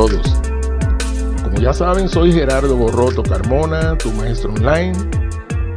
todos. 0.00 0.34
Como 1.42 1.58
ya 1.58 1.74
saben, 1.74 2.08
soy 2.08 2.32
Gerardo 2.32 2.74
Borroto 2.74 3.22
Carmona, 3.22 3.98
tu 3.98 4.10
maestro 4.12 4.50
online, 4.54 4.94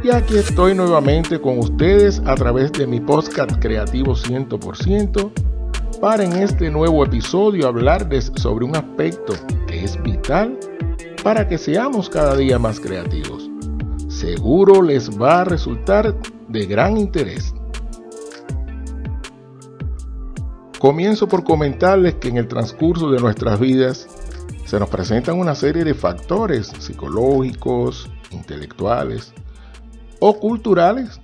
y 0.02 0.08
aquí 0.08 0.38
estoy 0.38 0.74
nuevamente 0.74 1.38
con 1.38 1.58
ustedes 1.58 2.22
a 2.24 2.34
través 2.34 2.72
de 2.72 2.86
mi 2.86 3.00
podcast 3.00 3.50
Creativo 3.60 4.14
100% 4.14 5.30
para 6.00 6.24
en 6.24 6.32
este 6.42 6.70
nuevo 6.70 7.04
episodio 7.04 7.68
hablarles 7.68 8.32
sobre 8.36 8.64
un 8.64 8.74
aspecto 8.76 9.34
que 9.66 9.84
es 9.84 10.02
vital 10.02 10.58
para 11.22 11.46
que 11.46 11.58
seamos 11.58 12.08
cada 12.08 12.34
día 12.34 12.58
más 12.58 12.80
creativos. 12.80 13.50
Seguro 14.08 14.80
les 14.80 15.10
va 15.20 15.42
a 15.42 15.44
resultar 15.44 16.16
de 16.48 16.64
gran 16.64 16.96
interés. 16.96 17.54
Comienzo 20.78 21.28
por 21.28 21.44
comentarles 21.44 22.14
que 22.14 22.28
en 22.28 22.38
el 22.38 22.48
transcurso 22.48 23.10
de 23.10 23.20
nuestras 23.20 23.60
vidas 23.60 24.06
se 24.74 24.80
nos 24.80 24.88
presentan 24.88 25.38
una 25.38 25.54
serie 25.54 25.84
de 25.84 25.94
factores 25.94 26.66
psicológicos, 26.66 28.10
intelectuales 28.32 29.32
o 30.18 30.40
culturales 30.40 31.20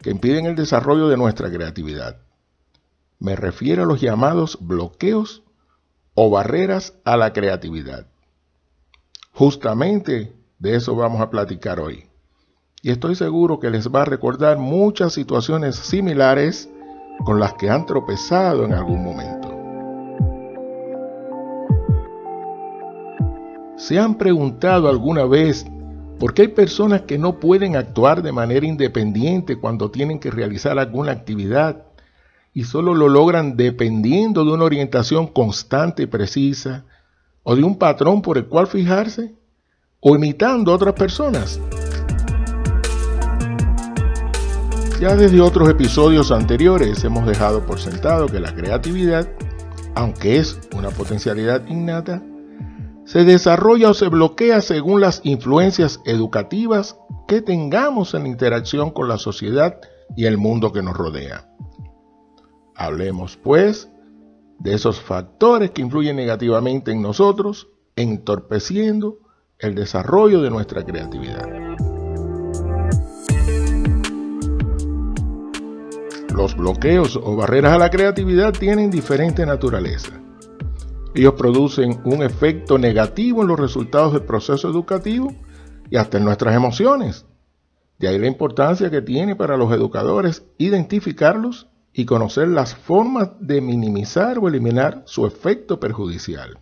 que 0.00 0.10
impiden 0.10 0.46
el 0.46 0.54
desarrollo 0.54 1.08
de 1.08 1.16
nuestra 1.16 1.50
creatividad. 1.50 2.18
Me 3.18 3.34
refiero 3.34 3.82
a 3.82 3.86
los 3.86 4.00
llamados 4.00 4.58
bloqueos 4.60 5.42
o 6.14 6.30
barreras 6.30 6.94
a 7.04 7.16
la 7.16 7.32
creatividad. 7.32 8.06
Justamente 9.32 10.32
de 10.60 10.76
eso 10.76 10.94
vamos 10.94 11.20
a 11.20 11.30
platicar 11.30 11.80
hoy. 11.80 12.06
Y 12.80 12.92
estoy 12.92 13.16
seguro 13.16 13.58
que 13.58 13.70
les 13.70 13.88
va 13.88 14.02
a 14.02 14.04
recordar 14.04 14.58
muchas 14.58 15.14
situaciones 15.14 15.74
similares 15.74 16.70
con 17.24 17.40
las 17.40 17.54
que 17.54 17.70
han 17.70 17.86
tropezado 17.86 18.64
en 18.64 18.72
algún 18.72 19.02
momento. 19.02 19.43
¿Se 23.86 23.98
han 23.98 24.14
preguntado 24.14 24.88
alguna 24.88 25.26
vez 25.26 25.66
por 26.18 26.32
qué 26.32 26.40
hay 26.40 26.48
personas 26.48 27.02
que 27.02 27.18
no 27.18 27.38
pueden 27.38 27.76
actuar 27.76 28.22
de 28.22 28.32
manera 28.32 28.64
independiente 28.64 29.60
cuando 29.60 29.90
tienen 29.90 30.18
que 30.20 30.30
realizar 30.30 30.78
alguna 30.78 31.12
actividad 31.12 31.84
y 32.54 32.64
solo 32.64 32.94
lo 32.94 33.10
logran 33.10 33.58
dependiendo 33.58 34.42
de 34.46 34.52
una 34.52 34.64
orientación 34.64 35.26
constante 35.26 36.04
y 36.04 36.06
precisa 36.06 36.86
o 37.42 37.54
de 37.54 37.62
un 37.62 37.76
patrón 37.76 38.22
por 38.22 38.38
el 38.38 38.46
cual 38.46 38.68
fijarse 38.68 39.34
o 40.00 40.16
imitando 40.16 40.72
a 40.72 40.76
otras 40.76 40.94
personas? 40.94 41.60
Ya 44.98 45.14
desde 45.14 45.42
otros 45.42 45.68
episodios 45.68 46.32
anteriores 46.32 47.04
hemos 47.04 47.26
dejado 47.26 47.66
por 47.66 47.78
sentado 47.78 48.28
que 48.28 48.40
la 48.40 48.54
creatividad, 48.54 49.28
aunque 49.94 50.38
es 50.38 50.58
una 50.72 50.88
potencialidad 50.88 51.66
innata, 51.68 52.22
se 53.04 53.24
desarrolla 53.24 53.90
o 53.90 53.94
se 53.94 54.08
bloquea 54.08 54.60
según 54.60 55.00
las 55.00 55.20
influencias 55.24 56.00
educativas 56.04 56.98
que 57.28 57.42
tengamos 57.42 58.14
en 58.14 58.26
interacción 58.26 58.90
con 58.90 59.08
la 59.08 59.18
sociedad 59.18 59.78
y 60.16 60.26
el 60.26 60.38
mundo 60.38 60.72
que 60.72 60.82
nos 60.82 60.96
rodea. 60.96 61.48
Hablemos, 62.74 63.36
pues, 63.36 63.90
de 64.58 64.74
esos 64.74 65.00
factores 65.00 65.70
que 65.70 65.82
influyen 65.82 66.16
negativamente 66.16 66.92
en 66.92 67.02
nosotros, 67.02 67.68
entorpeciendo 67.96 69.18
el 69.58 69.74
desarrollo 69.74 70.42
de 70.42 70.50
nuestra 70.50 70.84
creatividad. 70.84 71.48
Los 76.34 76.56
bloqueos 76.56 77.16
o 77.16 77.36
barreras 77.36 77.74
a 77.74 77.78
la 77.78 77.90
creatividad 77.90 78.52
tienen 78.52 78.90
diferente 78.90 79.46
naturaleza. 79.46 80.23
Ellos 81.14 81.34
producen 81.34 82.00
un 82.04 82.22
efecto 82.22 82.76
negativo 82.76 83.42
en 83.42 83.48
los 83.48 83.58
resultados 83.58 84.12
del 84.12 84.22
proceso 84.22 84.68
educativo 84.68 85.32
y 85.88 85.96
hasta 85.96 86.18
en 86.18 86.24
nuestras 86.24 86.56
emociones. 86.56 87.24
De 87.98 88.08
ahí 88.08 88.18
la 88.18 88.26
importancia 88.26 88.90
que 88.90 89.00
tiene 89.00 89.36
para 89.36 89.56
los 89.56 89.72
educadores 89.72 90.44
identificarlos 90.58 91.68
y 91.92 92.04
conocer 92.04 92.48
las 92.48 92.74
formas 92.74 93.30
de 93.38 93.60
minimizar 93.60 94.38
o 94.38 94.48
eliminar 94.48 95.04
su 95.06 95.26
efecto 95.26 95.78
perjudicial. 95.78 96.58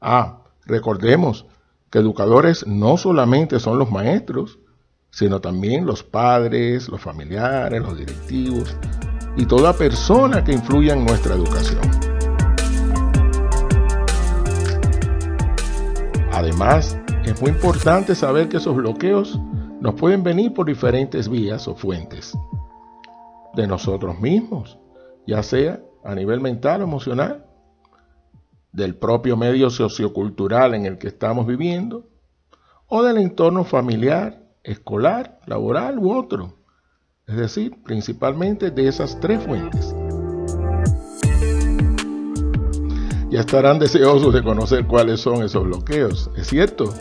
Ah, 0.00 0.42
recordemos 0.66 1.46
que 1.90 1.98
educadores 1.98 2.66
no 2.66 2.98
solamente 2.98 3.58
son 3.58 3.78
los 3.78 3.90
maestros, 3.90 4.58
sino 5.10 5.40
también 5.40 5.86
los 5.86 6.02
padres, 6.02 6.90
los 6.90 7.00
familiares, 7.00 7.80
los 7.80 7.96
directivos 7.96 8.76
y 9.38 9.46
toda 9.46 9.72
persona 9.72 10.44
que 10.44 10.52
influya 10.52 10.92
en 10.92 11.06
nuestra 11.06 11.34
educación. 11.34 12.07
Además, 16.38 16.96
es 17.24 17.42
muy 17.42 17.50
importante 17.50 18.14
saber 18.14 18.48
que 18.48 18.58
esos 18.58 18.76
bloqueos 18.76 19.40
nos 19.80 19.96
pueden 19.96 20.22
venir 20.22 20.54
por 20.54 20.66
diferentes 20.66 21.28
vías 21.28 21.66
o 21.66 21.74
fuentes. 21.74 22.32
De 23.54 23.66
nosotros 23.66 24.20
mismos, 24.20 24.78
ya 25.26 25.42
sea 25.42 25.80
a 26.04 26.14
nivel 26.14 26.40
mental 26.40 26.80
o 26.80 26.84
emocional, 26.84 27.44
del 28.70 28.94
propio 28.94 29.36
medio 29.36 29.68
sociocultural 29.68 30.74
en 30.74 30.86
el 30.86 30.98
que 30.98 31.08
estamos 31.08 31.44
viviendo, 31.44 32.08
o 32.86 33.02
del 33.02 33.18
entorno 33.18 33.64
familiar 33.64 34.40
escolar, 34.62 35.40
laboral 35.44 35.98
u 35.98 36.12
otro. 36.12 36.54
Es 37.26 37.34
decir, 37.34 37.82
principalmente 37.82 38.70
de 38.70 38.86
esas 38.86 39.18
tres 39.18 39.42
fuentes. 39.42 39.92
Ya 43.30 43.40
estarán 43.40 43.78
deseosos 43.78 44.32
de 44.32 44.42
conocer 44.42 44.86
cuáles 44.86 45.20
son 45.20 45.42
esos 45.42 45.62
bloqueos, 45.64 46.30
¿es 46.34 46.46
cierto? 46.46 46.94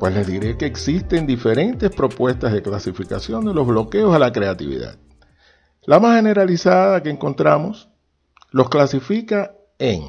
Pues 0.00 0.12
les 0.14 0.26
diré 0.26 0.56
que 0.58 0.66
existen 0.66 1.28
diferentes 1.28 1.94
propuestas 1.94 2.52
de 2.52 2.60
clasificación 2.60 3.44
de 3.44 3.54
los 3.54 3.68
bloqueos 3.68 4.12
a 4.12 4.18
la 4.18 4.32
creatividad. 4.32 4.98
La 5.82 6.00
más 6.00 6.16
generalizada 6.16 7.04
que 7.04 7.10
encontramos 7.10 7.88
los 8.50 8.68
clasifica 8.68 9.54
en 9.78 10.02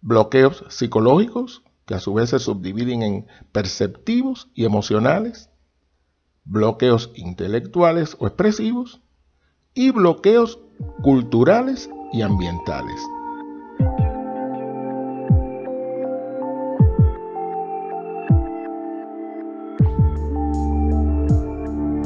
bloqueos 0.00 0.64
psicológicos, 0.70 1.62
que 1.84 1.94
a 1.94 2.00
su 2.00 2.14
vez 2.14 2.30
se 2.30 2.38
subdividen 2.38 3.02
en 3.02 3.26
perceptivos 3.52 4.48
y 4.54 4.64
emocionales, 4.64 5.50
bloqueos 6.44 7.10
intelectuales 7.16 8.16
o 8.18 8.26
expresivos 8.26 9.02
y 9.74 9.90
bloqueos 9.90 10.58
culturales 11.02 11.90
y 12.14 12.22
ambientales. 12.22 13.02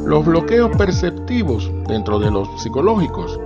Los 0.08 0.24
bloqueos 0.24 0.74
perceptivos 0.74 1.70
dentro 1.86 2.18
de 2.18 2.30
los 2.30 2.48
psicológicos 2.62 3.38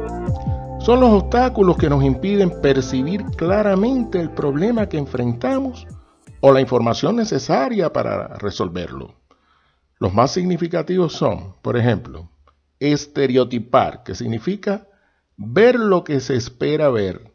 son 0.78 1.00
los 1.00 1.11
obstáculos 1.11 1.77
que 1.77 1.91
nos 1.91 2.05
impiden 2.05 2.53
percibir 2.62 3.25
claramente 3.37 4.21
el 4.21 4.31
problema 4.31 4.89
que 4.89 4.97
enfrentamos 4.97 5.89
o 6.39 6.53
la 6.53 6.61
información 6.61 7.17
necesaria 7.17 7.93
para 7.93 8.28
resolverlo. 8.37 9.17
Los 9.99 10.15
más 10.15 10.31
significativos 10.31 11.15
son, 11.15 11.56
por 11.62 11.77
ejemplo, 11.77 12.31
estereotipar, 12.79 14.05
que 14.05 14.15
significa 14.15 14.87
ver 15.37 15.81
lo 15.81 16.05
que 16.05 16.21
se 16.21 16.37
espera 16.37 16.91
ver. 16.91 17.34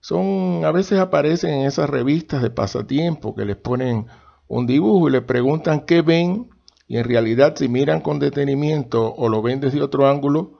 Son, 0.00 0.64
a 0.64 0.72
veces 0.72 0.98
aparecen 0.98 1.60
en 1.60 1.66
esas 1.66 1.88
revistas 1.88 2.42
de 2.42 2.50
pasatiempo 2.50 3.36
que 3.36 3.44
les 3.44 3.56
ponen 3.56 4.08
un 4.48 4.66
dibujo 4.66 5.08
y 5.08 5.12
les 5.12 5.22
preguntan 5.22 5.82
qué 5.86 6.02
ven 6.02 6.51
y 6.92 6.98
en 6.98 7.04
realidad 7.04 7.54
si 7.56 7.68
miran 7.68 8.02
con 8.02 8.18
detenimiento 8.18 9.14
o 9.14 9.30
lo 9.30 9.40
ven 9.40 9.60
desde 9.60 9.80
otro 9.80 10.06
ángulo, 10.06 10.58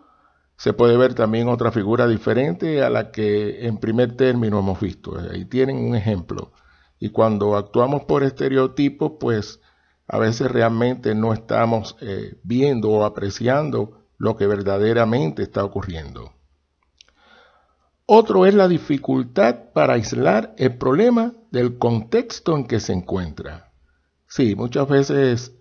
se 0.56 0.72
puede 0.72 0.96
ver 0.96 1.12
también 1.12 1.46
otra 1.50 1.70
figura 1.72 2.08
diferente 2.08 2.82
a 2.82 2.88
la 2.88 3.10
que 3.10 3.66
en 3.66 3.76
primer 3.76 4.16
término 4.16 4.60
hemos 4.60 4.80
visto. 4.80 5.18
Ahí 5.30 5.44
tienen 5.44 5.76
un 5.76 5.94
ejemplo. 5.94 6.52
Y 6.98 7.10
cuando 7.10 7.54
actuamos 7.54 8.04
por 8.04 8.22
estereotipos, 8.22 9.12
pues 9.20 9.60
a 10.08 10.16
veces 10.16 10.50
realmente 10.50 11.14
no 11.14 11.34
estamos 11.34 11.98
eh, 12.00 12.38
viendo 12.42 12.88
o 12.88 13.04
apreciando 13.04 14.06
lo 14.16 14.34
que 14.34 14.46
verdaderamente 14.46 15.42
está 15.42 15.62
ocurriendo. 15.62 16.32
Otro 18.06 18.46
es 18.46 18.54
la 18.54 18.68
dificultad 18.68 19.70
para 19.74 19.92
aislar 19.92 20.54
el 20.56 20.78
problema 20.78 21.34
del 21.50 21.76
contexto 21.76 22.56
en 22.56 22.66
que 22.66 22.80
se 22.80 22.94
encuentra. 22.94 23.70
Sí, 24.26 24.56
muchas 24.56 24.88
veces 24.88 25.58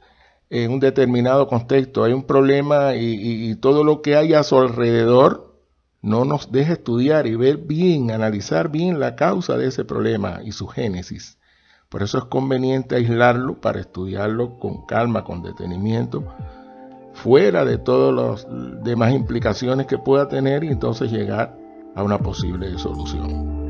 en 0.52 0.70
un 0.70 0.82
determinado 0.82 1.48
contexto 1.48 2.04
hay 2.04 2.12
un 2.12 2.24
problema 2.24 2.94
y, 2.96 3.56
todo 3.56 3.86
lo 3.86 4.02
que 4.02 4.18
hay 4.18 4.34
a 4.34 4.44
su 4.44 4.58
alrededor 4.58 5.56
no 6.02 6.26
nos 6.26 6.52
deja 6.52 6.74
estudiar 6.74 7.26
y 7.26 7.36
ver 7.36 7.58
bien, 7.58 8.12
analizar 8.12 8.70
bien 8.70 9.00
la 9.00 9.16
causa 9.16 9.56
de 9.56 9.68
ese 9.68 9.86
problema 9.86 10.42
y 10.44 10.52
su 10.52 10.68
génesis. 10.68 11.38
Por 11.88 12.04
eso 12.04 12.18
es 12.18 12.26
conveniente 12.26 12.96
aislarlo 12.96 13.62
para 13.62 13.80
estudiarlo 13.80 14.60
con 14.60 14.86
calma, 14.86 15.24
con 15.24 15.42
detenimiento, 15.42 16.26
fuera 17.14 17.64
de 17.64 17.78
todas 17.78 18.14
las 18.14 18.84
demás 18.84 19.14
implicaciones 19.14 19.88
que 19.88 19.98
pueda 20.00 20.28
tener 20.28 20.66
y 20.66 20.68
entonces 20.68 21.12
llegar 21.12 21.56
a 21.96 22.04
una 22.04 22.18
posible 22.18 22.78
solución. 22.78 23.70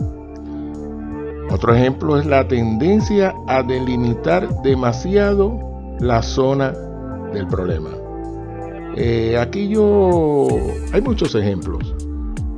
Otro 1.52 1.76
ejemplo 1.76 2.18
es 2.18 2.26
la 2.26 2.48
tendencia 2.48 3.36
a 3.48 3.62
delimitar 3.62 4.50
demasiado 4.64 5.71
la 6.02 6.22
zona 6.24 6.72
del 7.32 7.48
problema. 7.48 7.92
Eh, 8.98 9.38
aquí 9.38 9.70
yo 9.70 10.48
hay 10.92 11.02
muchos 11.02 11.36
ejemplos. 11.36 11.96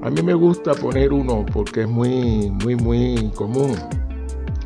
A 0.02 0.10
mí 0.10 0.22
me 0.24 0.34
gusta 0.34 0.74
poner 0.74 1.14
uno 1.14 1.46
porque 1.54 1.82
es 1.82 1.90
muy, 1.90 2.50
muy, 2.64 2.76
muy 2.76 3.32
común. 3.36 3.76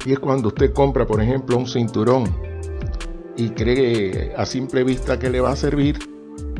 Y 0.05 0.13
es 0.13 0.19
cuando 0.19 0.49
usted 0.49 0.73
compra, 0.73 1.05
por 1.05 1.21
ejemplo, 1.21 1.57
un 1.57 1.67
cinturón 1.67 2.25
y 3.35 3.49
cree 3.49 4.33
a 4.35 4.45
simple 4.45 4.83
vista 4.83 5.19
que 5.19 5.29
le 5.29 5.41
va 5.41 5.51
a 5.51 5.55
servir. 5.55 5.97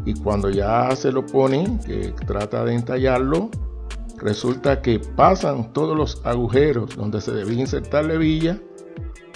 Y 0.05 0.13
cuando 0.15 0.49
ya 0.49 0.95
se 0.95 1.11
lo 1.11 1.25
pone, 1.25 1.79
que 1.85 2.13
trata 2.25 2.65
de 2.65 2.75
entallarlo, 2.75 3.49
resulta 4.17 4.81
que 4.81 4.99
pasan 4.99 5.71
todos 5.73 5.95
los 5.97 6.25
agujeros 6.25 6.95
donde 6.95 7.21
se 7.21 7.31
debía 7.31 7.61
insertar 7.61 8.05
la 8.05 8.13
hebilla 8.13 8.59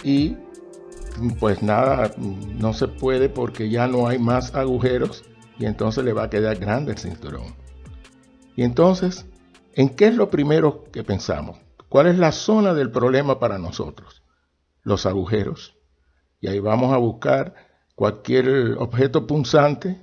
y 0.03 0.35
pues 1.39 1.61
nada, 1.61 2.11
no 2.17 2.73
se 2.73 2.87
puede 2.87 3.29
porque 3.29 3.69
ya 3.69 3.87
no 3.87 4.07
hay 4.07 4.19
más 4.19 4.53
agujeros 4.55 5.23
y 5.59 5.65
entonces 5.65 6.03
le 6.03 6.13
va 6.13 6.23
a 6.23 6.29
quedar 6.29 6.57
grande 6.57 6.91
el 6.91 6.97
cinturón. 6.97 7.55
Y 8.55 8.63
entonces, 8.63 9.25
¿en 9.73 9.89
qué 9.89 10.07
es 10.07 10.15
lo 10.15 10.29
primero 10.29 10.85
que 10.91 11.03
pensamos? 11.03 11.57
¿Cuál 11.89 12.07
es 12.07 12.17
la 12.17 12.31
zona 12.31 12.73
del 12.73 12.91
problema 12.91 13.39
para 13.39 13.57
nosotros? 13.57 14.23
Los 14.83 15.05
agujeros. 15.05 15.75
Y 16.39 16.47
ahí 16.47 16.59
vamos 16.59 16.93
a 16.93 16.97
buscar 16.97 17.53
cualquier 17.95 18.75
objeto 18.79 19.27
punzante 19.27 20.01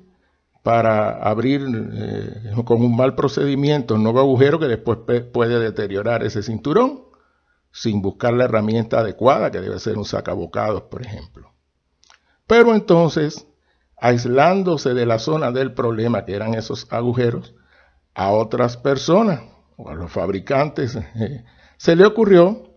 para 0.62 1.11
abrir 1.11 1.62
eh, 1.94 2.53
con 2.64 2.82
un 2.82 2.94
mal 2.94 3.14
procedimiento 3.14 3.94
un 3.94 4.03
nuevo 4.03 4.21
agujero 4.21 4.59
que 4.59 4.67
después 4.67 4.99
puede 5.32 5.59
deteriorar 5.59 6.23
ese 6.23 6.43
cinturón 6.43 7.08
sin 7.73 8.03
buscar 8.03 8.35
la 8.35 8.44
herramienta 8.44 9.00
adecuada, 9.00 9.50
que 9.50 9.61
debe 9.61 9.79
ser 9.79 9.99
un 9.99 10.05
sacabocados, 10.05 10.82
por 10.82 11.03
ejemplo. 11.03 11.53
Pero 12.47 12.75
entonces, 12.75 13.47
aislándose 13.97 14.94
de 14.94 15.06
la 15.06 15.19
zona 15.19 15.53
del 15.53 15.75
problema, 15.75 16.25
que 16.25 16.35
eran 16.35 16.55
esos 16.55 16.87
agujeros, 16.91 17.55
a 18.15 18.32
otras 18.32 18.76
personas 18.76 19.43
o 19.76 19.88
a 19.91 19.94
los 19.94 20.11
fabricantes, 20.11 20.97
eh, 20.97 21.44
se 21.76 21.94
le 21.94 22.05
ocurrió 22.05 22.75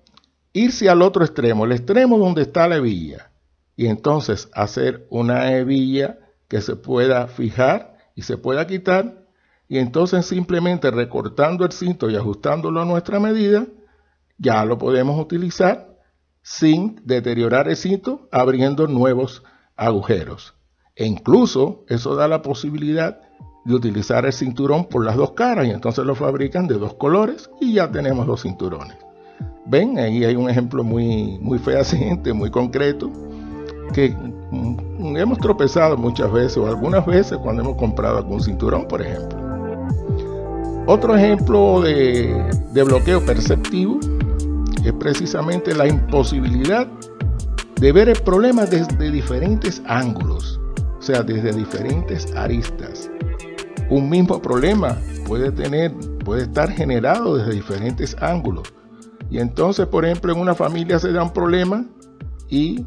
irse 0.54 0.90
al 0.90 1.02
otro 1.02 1.24
extremo, 1.24 1.66
el 1.66 1.72
extremo 1.72 2.18
donde 2.18 2.44
está 2.44 2.68
la 2.68 2.78
hebilla, 2.78 3.32
y 3.76 3.88
entonces 3.88 4.50
hacer 4.54 5.08
una 5.10 5.54
hebilla 5.54 6.20
que 6.48 6.62
se 6.62 6.76
pueda 6.76 7.28
fijar 7.28 7.98
y 8.14 8.24
se 8.24 8.38
pueda 8.38 8.68
quitar, 8.68 9.26
y 9.68 9.80
entonces 9.80 10.26
simplemente 10.26 10.92
recortando 10.92 11.64
el 11.66 11.72
cinto 11.72 12.10
y 12.10 12.16
ajustándolo 12.18 12.82
a 12.82 12.86
nuestra 12.86 13.20
medida, 13.20 13.66
ya 14.42 14.66
lo 14.66 14.78
podemos 14.78 15.20
utilizar 15.20 15.96
sin 16.42 17.00
deteriorar 17.06 17.68
el 17.70 17.76
cinto, 17.76 18.28
abriendo 18.32 18.88
nuevos 18.88 19.44
agujeros. 19.76 20.56
E 20.96 21.06
incluso 21.06 21.86
eso 21.88 22.16
da 22.16 22.28
la 22.28 22.42
posibilidad 22.42 23.22
de 23.64 23.76
utilizar 23.76 24.26
el 24.26 24.34
cinturón 24.34 24.86
por 24.86 25.06
las 25.06 25.16
dos 25.16 25.32
caras 25.32 25.68
y 25.68 25.70
entonces 25.70 26.04
lo 26.04 26.16
fabrican 26.16 26.68
de 26.68 26.80
dos 26.80 26.96
colores 26.96 27.52
y 27.62 27.74
ya 27.74 27.92
tenemos 27.92 28.26
dos 28.26 28.42
cinturones. 28.42 28.98
Ven, 29.68 30.00
ahí 30.00 30.26
hay 30.26 30.36
un 30.36 30.50
ejemplo 30.50 30.84
muy, 30.84 31.38
muy 31.40 31.60
fehaciente, 31.60 32.34
muy 32.34 32.50
concreto, 32.50 33.12
que 33.94 34.10
mm, 34.10 35.18
hemos 35.18 35.38
tropezado 35.38 35.98
muchas 35.98 36.32
veces 36.32 36.58
o 36.58 36.68
algunas 36.68 37.06
veces 37.06 37.38
cuando 37.38 37.62
hemos 37.62 37.78
comprado 37.78 38.18
algún 38.18 38.42
cinturón, 38.42 38.88
por 38.88 39.04
ejemplo. 39.04 39.40
Otro 40.88 41.16
ejemplo 41.16 41.82
de 41.82 42.84
bloqueo 42.84 43.24
perceptivo 43.24 44.00
es 44.86 44.94
precisamente 44.94 45.74
la 45.74 45.88
imposibilidad 45.88 46.88
de 47.80 47.92
ver 47.92 48.10
el 48.10 48.22
problema 48.22 48.66
desde 48.66 49.12
diferentes 49.12 49.82
ángulos, 49.88 50.60
o 51.00 51.02
sea, 51.02 51.24
desde 51.24 51.52
diferentes 51.52 52.34
aristas. 52.36 53.10
Un 53.90 54.10
mismo 54.10 54.42
problema 54.42 54.98
puede 55.28 55.52
tener, 55.52 55.94
puede 56.24 56.44
estar 56.44 56.72
generado 56.72 57.38
desde 57.38 57.54
diferentes 57.54 58.16
ángulos. 58.22 58.74
Y 59.30 59.40
entonces, 59.40 59.88
por 59.88 60.06
ejemplo, 60.06 60.34
en 60.34 60.40
una 60.40 60.56
familia 60.56 61.00
se 61.00 61.12
da 61.12 61.24
un 61.24 61.34
problema 61.34 61.86
y 62.50 62.86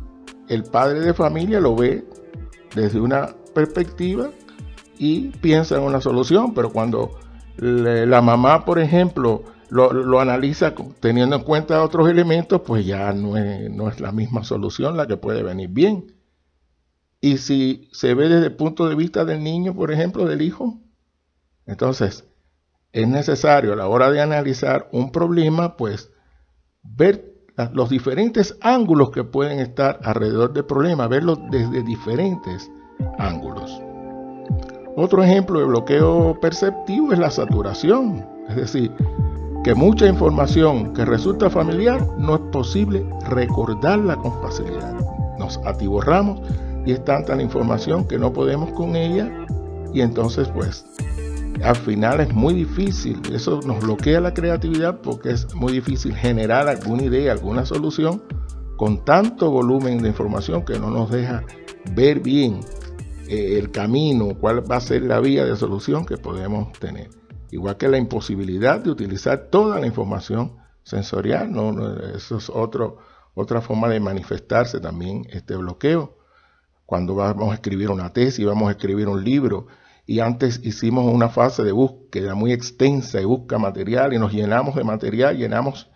el 0.49 0.63
padre 0.65 1.01
de 1.01 1.15
familia 1.15 1.59
lo 1.59 1.75
ve 1.75 2.07
desde 2.75 3.01
una 3.01 3.35
perspectiva 3.55 4.31
y 4.99 5.29
piensa 5.41 5.77
en 5.77 5.83
una 5.83 6.01
solución, 6.01 6.55
pero 6.55 6.71
cuando 6.71 7.19
la 7.57 8.21
mamá, 8.21 8.65
por 8.65 8.79
ejemplo, 8.79 9.43
lo, 9.75 10.21
analiza 10.21 10.73
teniendo 11.01 11.35
en 11.35 11.43
cuenta 11.43 11.83
otros 11.83 12.09
elementos, 12.09 12.61
pues 12.65 12.87
ya 12.87 13.13
no 13.13 13.37
es, 13.37 13.69
no 13.71 13.89
es 13.89 13.99
la 13.99 14.13
misma 14.13 14.45
solución 14.45 14.97
la 14.97 15.09
que 15.09 15.17
puede 15.17 15.43
venir 15.43 15.69
bien. 15.71 16.15
Y 17.21 17.39
si 17.39 17.89
se 17.93 18.15
ve 18.15 18.29
desde 18.29 18.47
el 18.47 18.55
punto 18.55 18.89
de 18.89 18.95
vista 18.95 19.25
del 19.25 19.43
niño, 19.43 19.75
por 19.75 19.91
ejemplo, 19.91 20.27
del 20.27 20.43
hijo, 20.43 20.81
entonces 21.67 22.25
es 22.93 23.09
necesario 23.09 23.73
a 23.73 23.77
la 23.77 23.89
hora 23.89 24.13
de 24.13 24.21
analizar 24.21 24.89
un 24.93 25.11
problema, 25.11 25.77
pues 25.77 26.13
ver 26.85 27.35
los 27.73 27.91
diferentes 27.91 28.57
ángulos 28.61 29.11
que 29.11 29.25
pueden 29.25 29.59
estar 29.59 29.99
alrededor 30.05 30.53
del 30.53 30.67
problema, 30.67 31.09
verlos 31.09 31.41
desde 31.51 31.83
diferentes 31.83 32.71
ángulos. 33.19 33.83
Otro 34.97 35.25
ejemplo 35.25 35.59
de 35.59 35.67
bloqueo 35.67 36.39
perceptivo 36.41 37.13
es 37.13 37.19
la 37.19 37.31
saturación, 37.31 38.25
es 38.49 38.57
decir, 38.57 38.93
que 39.65 39.75
mucha 39.75 40.07
información 40.07 40.93
que 40.93 41.07
resulta 41.07 41.49
familiar 41.49 42.07
no 42.19 42.35
es 42.35 42.41
posible 42.53 43.03
recordarla 43.31 44.15
con 44.17 44.39
facilidad. 44.43 44.95
Nos 45.39 45.59
atiborramos 45.65 46.43
y 46.85 46.93
es 46.93 47.03
tanta 47.03 47.35
la 47.35 47.43
información 47.43 48.07
que 48.07 48.19
no 48.19 48.31
podemos 48.31 48.71
con 48.73 48.95
ella 48.95 49.33
y 49.95 50.03
entonces 50.03 50.49
pues 50.49 50.85
al 51.65 51.77
final 51.77 52.21
es 52.21 52.35
muy 52.35 52.53
difícil, 52.53 53.23
eso 53.33 53.61
nos 53.65 53.81
bloquea 53.81 54.21
la 54.21 54.35
creatividad 54.35 55.01
porque 55.01 55.31
es 55.31 55.55
muy 55.55 55.73
difícil 55.73 56.15
generar 56.15 56.69
alguna 56.69 57.05
idea, 57.05 57.33
alguna 57.33 57.65
solución 57.65 58.23
con 58.77 59.03
tanto 59.07 59.51
volumen 59.51 60.03
de 60.03 60.09
información 60.09 60.63
que 60.63 60.79
no 60.79 60.91
nos 60.91 61.11
deja 61.11 61.43
ver 61.95 62.21
bien 62.21 62.61
eh, 63.29 63.59
el 63.59 63.71
camino, 63.71 64.35
cuál 64.39 64.71
va 64.71 64.77
a 64.77 64.81
ser 64.81 65.05
la 65.05 65.21
vía 65.21 65.47
de 65.47 65.57
solución 65.57 66.05
que 66.05 66.19
podemos 66.19 66.71
tener 66.75 67.24
igual 67.55 67.77
que 67.77 67.89
la 67.89 67.99
imposibilidad 67.99 68.81
de 68.81 68.91
utilizar 68.91 69.47
toda 69.49 69.79
la 69.79 69.87
información 69.87 70.57
sensorial, 70.83 71.53
¿no? 71.53 71.97
eso 72.17 72.39
es 72.39 72.51
otro, 72.51 72.99
otra 73.33 73.61
forma 73.61 73.89
de 73.89 74.01
manifestarse 74.01 74.81
también 74.81 75.25
este 75.31 75.55
bloqueo. 75.55 76.19
Cuando 76.85 77.15
vamos 77.15 77.53
a 77.53 77.55
escribir 77.55 77.91
una 77.91 78.13
tesis, 78.13 78.45
vamos 78.45 78.69
a 78.69 78.73
escribir 78.73 79.07
un 79.07 79.23
libro, 79.23 79.69
y 80.05 80.19
antes 80.19 80.61
hicimos 80.65 81.07
una 81.07 81.29
fase 81.29 81.63
de 81.63 81.71
búsqueda 81.71 82.35
muy 82.35 82.53
extensa 82.53 83.21
y 83.21 83.25
busca 83.25 83.57
material 83.57 84.13
y 84.13 84.19
nos 84.19 84.33
llenamos 84.33 84.75
de 84.75 84.83
material, 84.83 85.39
llenamos 85.39 85.89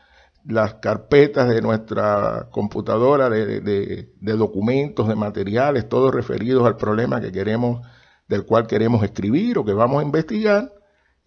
las 0.46 0.74
carpetas 0.74 1.48
de 1.48 1.60
nuestra 1.60 2.48
computadora 2.52 3.28
de, 3.28 3.60
de, 3.60 4.32
documentos, 4.36 5.08
de 5.08 5.16
materiales, 5.16 5.88
todos 5.88 6.14
referidos 6.14 6.64
al 6.68 6.76
problema 6.76 7.20
que 7.20 7.32
queremos, 7.32 7.84
del 8.28 8.46
cual 8.46 8.68
queremos 8.68 9.02
escribir 9.02 9.58
o 9.58 9.64
que 9.64 9.72
vamos 9.72 10.00
a 10.00 10.06
investigar, 10.06 10.72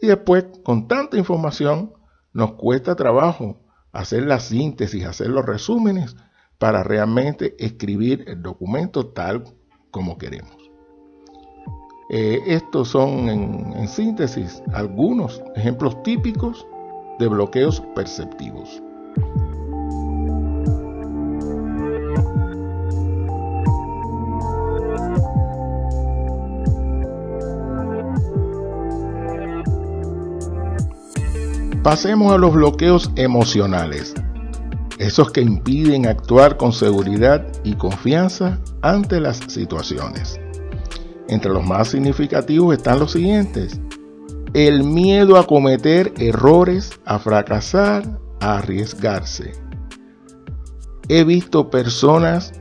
y 0.02 0.08
después, 0.08 0.46
con 0.64 0.88
tanta 0.88 1.18
información, 1.18 1.94
nos 2.34 2.54
cuesta 2.54 2.96
trabajo 2.96 3.58
hacer 3.92 4.24
la 4.24 4.40
síntesis, 4.40 5.06
hacer 5.06 5.28
los 5.30 5.46
resúmenes 5.46 6.16
para 6.58 6.84
realmente 6.84 7.56
escribir 7.64 8.26
el 8.28 8.42
documento 8.42 9.08
tal 9.08 9.44
como 9.92 10.18
queremos. 10.18 10.58
Eh, 12.10 12.40
estos 12.48 12.90
son, 12.90 13.30
en 13.30 13.88
síntesis, 13.88 14.62
algunos 14.74 15.42
ejemplos 15.56 16.02
típicos 16.04 16.66
de 17.20 17.28
bloqueos 17.28 17.82
perceptivos. 17.96 18.82
Pasemos 31.84 32.32
a 32.32 32.38
los 32.38 32.54
bloqueos 32.54 33.12
emocionales, 33.16 34.14
esos 35.00 35.32
que 35.32 35.42
impiden 35.42 36.06
actuar 36.06 36.56
con 36.56 36.74
seguridad 36.74 37.44
y 37.64 37.74
confianza 37.74 38.60
ante 38.84 39.20
las 39.20 39.38
situaciones. 39.48 40.40
Entre 41.28 41.52
los 41.52 41.66
más 41.66 41.88
significativos 41.88 42.78
están 42.78 43.00
los 43.00 43.14
siguientes. 43.14 43.82
El 44.54 44.84
miedo 44.84 45.38
a 45.38 45.48
cometer 45.48 46.14
errores, 46.20 46.92
a 47.04 47.18
fracasar, 47.18 48.20
a 48.40 48.60
arriesgarse. 48.60 49.54
He 51.10 51.24
visto 51.24 51.72
personas 51.72 52.54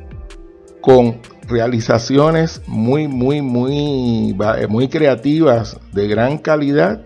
con 0.80 1.20
realizaciones 1.46 2.62
muy, 2.66 3.06
muy, 3.06 3.42
muy, 3.42 4.34
muy 4.70 4.88
creativas, 4.88 5.78
de 5.92 6.08
gran 6.08 6.38
calidad, 6.38 7.04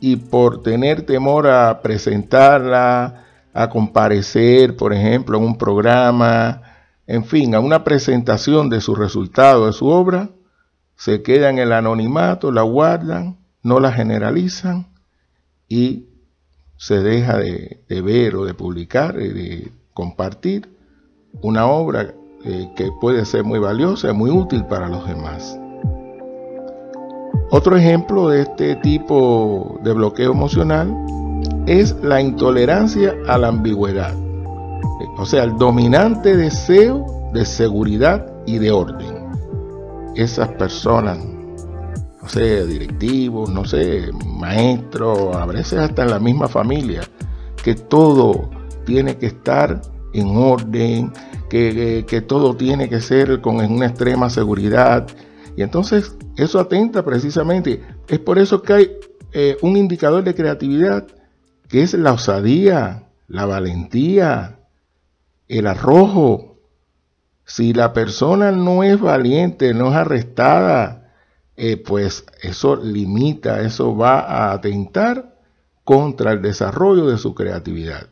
y 0.00 0.16
por 0.16 0.62
tener 0.62 1.02
temor 1.02 1.46
a 1.48 1.80
presentarla, 1.82 3.24
a 3.52 3.68
comparecer, 3.70 4.76
por 4.76 4.92
ejemplo, 4.92 5.38
en 5.38 5.44
un 5.44 5.58
programa, 5.58 6.62
en 7.06 7.24
fin, 7.24 7.54
a 7.54 7.60
una 7.60 7.84
presentación 7.84 8.70
de 8.70 8.80
su 8.80 8.94
resultado, 8.94 9.66
de 9.66 9.72
su 9.72 9.88
obra, 9.88 10.30
se 10.96 11.22
queda 11.22 11.50
en 11.50 11.58
el 11.58 11.72
anonimato, 11.72 12.52
la 12.52 12.62
guardan, 12.62 13.38
no 13.62 13.80
la 13.80 13.92
generalizan 13.92 14.88
y 15.68 16.06
se 16.76 17.00
deja 17.00 17.38
de, 17.38 17.80
ver 17.88 18.36
o 18.36 18.44
de 18.44 18.54
publicar, 18.54 19.16
de 19.16 19.72
compartir 19.94 20.68
una 21.42 21.66
obra 21.66 22.14
eh, 22.44 22.68
que 22.76 22.90
puede 23.00 23.24
ser 23.24 23.44
muy 23.44 23.58
valiosa, 23.58 24.12
muy 24.12 24.30
útil 24.30 24.64
para 24.66 24.88
los 24.88 25.06
demás. 25.06 25.58
Otro 27.50 27.76
ejemplo 27.76 28.28
de 28.28 28.42
este 28.42 28.76
tipo 28.76 29.80
de 29.82 29.94
bloqueo 29.94 30.32
emocional 30.32 30.94
es 31.66 31.96
la 32.02 32.20
intolerancia 32.20 33.14
a 33.26 33.38
la 33.38 33.48
ambigüedad, 33.48 34.14
o 35.16 35.24
sea, 35.24 35.44
el 35.44 35.56
dominante 35.56 36.36
deseo 36.36 37.06
de 37.32 37.44
seguridad 37.44 38.26
y 38.46 38.58
de 38.58 38.70
orden. 38.70 39.28
Esas 40.14 40.48
personas, 40.50 41.18
no 42.22 42.28
sé, 42.28 42.66
directivos, 42.66 43.50
no 43.50 43.64
sé, 43.64 44.10
maestros, 44.26 45.34
a 45.34 45.46
veces 45.46 45.78
hasta 45.78 46.02
en 46.02 46.10
la 46.10 46.18
misma 46.18 46.48
familia, 46.48 47.00
que 47.62 47.74
todo 47.74 48.50
tiene 48.84 49.16
que 49.16 49.26
estar 49.26 49.80
en 50.12 50.36
orden, 50.36 51.12
que, 51.48 52.04
que 52.06 52.20
todo 52.20 52.54
tiene 52.54 52.88
que 52.88 53.00
ser 53.00 53.40
con 53.40 53.56
una 53.56 53.86
extrema 53.86 54.28
seguridad. 54.30 55.06
Y 55.58 55.62
entonces 55.64 56.16
eso 56.36 56.60
atenta 56.60 57.04
precisamente. 57.04 57.82
Es 58.06 58.20
por 58.20 58.38
eso 58.38 58.62
que 58.62 58.72
hay 58.72 58.92
eh, 59.32 59.56
un 59.60 59.76
indicador 59.76 60.22
de 60.22 60.36
creatividad 60.36 61.08
que 61.66 61.82
es 61.82 61.94
la 61.94 62.12
osadía, 62.12 63.08
la 63.26 63.44
valentía, 63.44 64.60
el 65.48 65.66
arrojo. 65.66 66.60
Si 67.44 67.74
la 67.74 67.92
persona 67.92 68.52
no 68.52 68.84
es 68.84 69.00
valiente, 69.00 69.74
no 69.74 69.88
es 69.88 69.96
arrestada, 69.96 71.12
eh, 71.56 71.76
pues 71.76 72.24
eso 72.40 72.76
limita, 72.76 73.60
eso 73.62 73.96
va 73.96 74.20
a 74.20 74.52
atentar 74.52 75.40
contra 75.82 76.30
el 76.30 76.40
desarrollo 76.40 77.08
de 77.08 77.18
su 77.18 77.34
creatividad. 77.34 78.10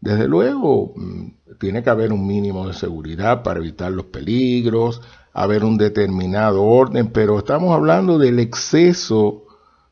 Desde 0.00 0.26
luego, 0.26 0.94
mm, 0.96 1.58
tiene 1.60 1.82
que 1.82 1.90
haber 1.90 2.14
un 2.14 2.26
mínimo 2.26 2.66
de 2.66 2.72
seguridad 2.72 3.42
para 3.42 3.60
evitar 3.60 3.92
los 3.92 4.06
peligros, 4.06 5.02
haber 5.32 5.64
un 5.64 5.78
determinado 5.78 6.62
orden, 6.62 7.08
pero 7.08 7.38
estamos 7.38 7.74
hablando 7.74 8.18
del 8.18 8.38
exceso 8.38 9.44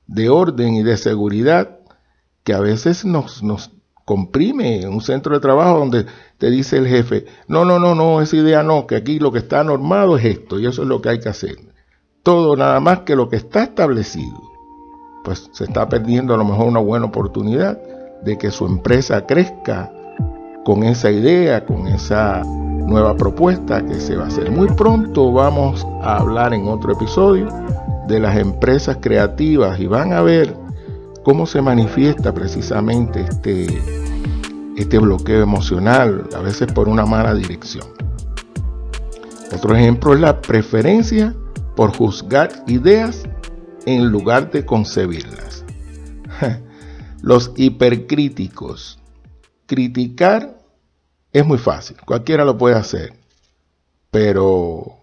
de 0.07 0.29
orden 0.29 0.75
y 0.75 0.83
de 0.83 0.97
seguridad 0.97 1.79
que 2.43 2.53
a 2.53 2.61
veces 2.61 3.05
nos, 3.05 3.43
nos 3.43 3.71
comprime 4.05 4.83
en 4.83 4.89
un 4.89 5.01
centro 5.01 5.35
de 5.35 5.41
trabajo 5.41 5.79
donde 5.79 6.07
te 6.37 6.51
dice 6.51 6.79
el 6.79 6.89
jefe, 6.89 7.27
no, 7.47 7.65
no, 7.65 7.79
no, 7.79 7.95
no, 7.95 8.21
esa 8.21 8.37
idea 8.37 8.63
no, 8.63 8.87
que 8.87 8.97
aquí 8.97 9.19
lo 9.19 9.31
que 9.31 9.39
está 9.39 9.63
normado 9.63 10.17
es 10.17 10.25
esto 10.25 10.59
y 10.59 10.67
eso 10.67 10.83
es 10.83 10.89
lo 10.89 11.01
que 11.01 11.11
hay 11.11 11.21
que 11.21 11.29
hacer. 11.29 11.57
Todo 12.23 12.57
nada 12.57 12.81
más 12.81 13.01
que 13.01 13.17
lo 13.17 13.29
que 13.29 13.37
está 13.37 13.63
establecido. 13.63 14.43
Pues 15.25 15.49
se 15.53 15.65
está 15.65 15.89
perdiendo 15.89 16.35
a 16.35 16.37
lo 16.37 16.45
mejor 16.45 16.67
una 16.67 16.81
buena 16.81 17.07
oportunidad 17.07 17.79
de 18.23 18.37
que 18.37 18.51
su 18.51 18.67
empresa 18.67 19.27
crezca 19.27 19.93
con 20.65 20.83
esa 20.83 21.11
idea, 21.11 21.65
con 21.65 21.87
esa 21.87 22.43
nueva 22.91 23.17
propuesta 23.17 23.87
que 23.87 24.01
se 24.01 24.17
va 24.17 24.25
a 24.25 24.27
hacer. 24.27 24.51
Muy 24.51 24.69
pronto 24.69 25.33
vamos 25.33 25.87
a 26.03 26.19
hablar 26.19 26.53
en 26.53 26.67
otro 26.67 26.93
episodio 26.93 27.49
de 28.09 28.19
las 28.19 28.37
empresas 28.37 28.99
creativas 29.01 29.79
y 29.79 29.87
van 29.87 30.13
a 30.13 30.21
ver 30.21 30.57
cómo 31.23 31.47
se 31.47 31.63
manifiesta 31.63 32.35
precisamente 32.35 33.21
este, 33.21 33.81
este 34.77 34.99
bloqueo 34.99 35.43
emocional, 35.43 36.29
a 36.37 36.41
veces 36.41 36.73
por 36.73 36.89
una 36.89 37.07
mala 37.07 37.33
dirección. 37.35 37.87
Otro 39.55 39.77
ejemplo 39.77 40.13
es 40.15 40.21
la 40.21 40.41
preferencia 40.41 41.35
por 41.77 41.97
juzgar 41.97 42.51
ideas 42.67 43.23
en 43.87 44.09
lugar 44.09 44.51
de 44.51 44.65
concebirlas. 44.65 45.65
Los 47.23 47.53
hipercríticos. 47.57 48.99
Criticar 49.67 50.60
es 51.33 51.47
muy 51.47 51.59
fácil, 51.59 51.97
cualquiera 52.05 52.45
lo 52.45 52.59
puede 52.59 52.77
hacer, 52.77 53.13
pero 54.11 54.99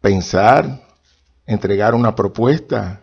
pensar, 0.00 0.82
entregar 1.46 1.94
una 1.94 2.14
propuesta, 2.14 3.02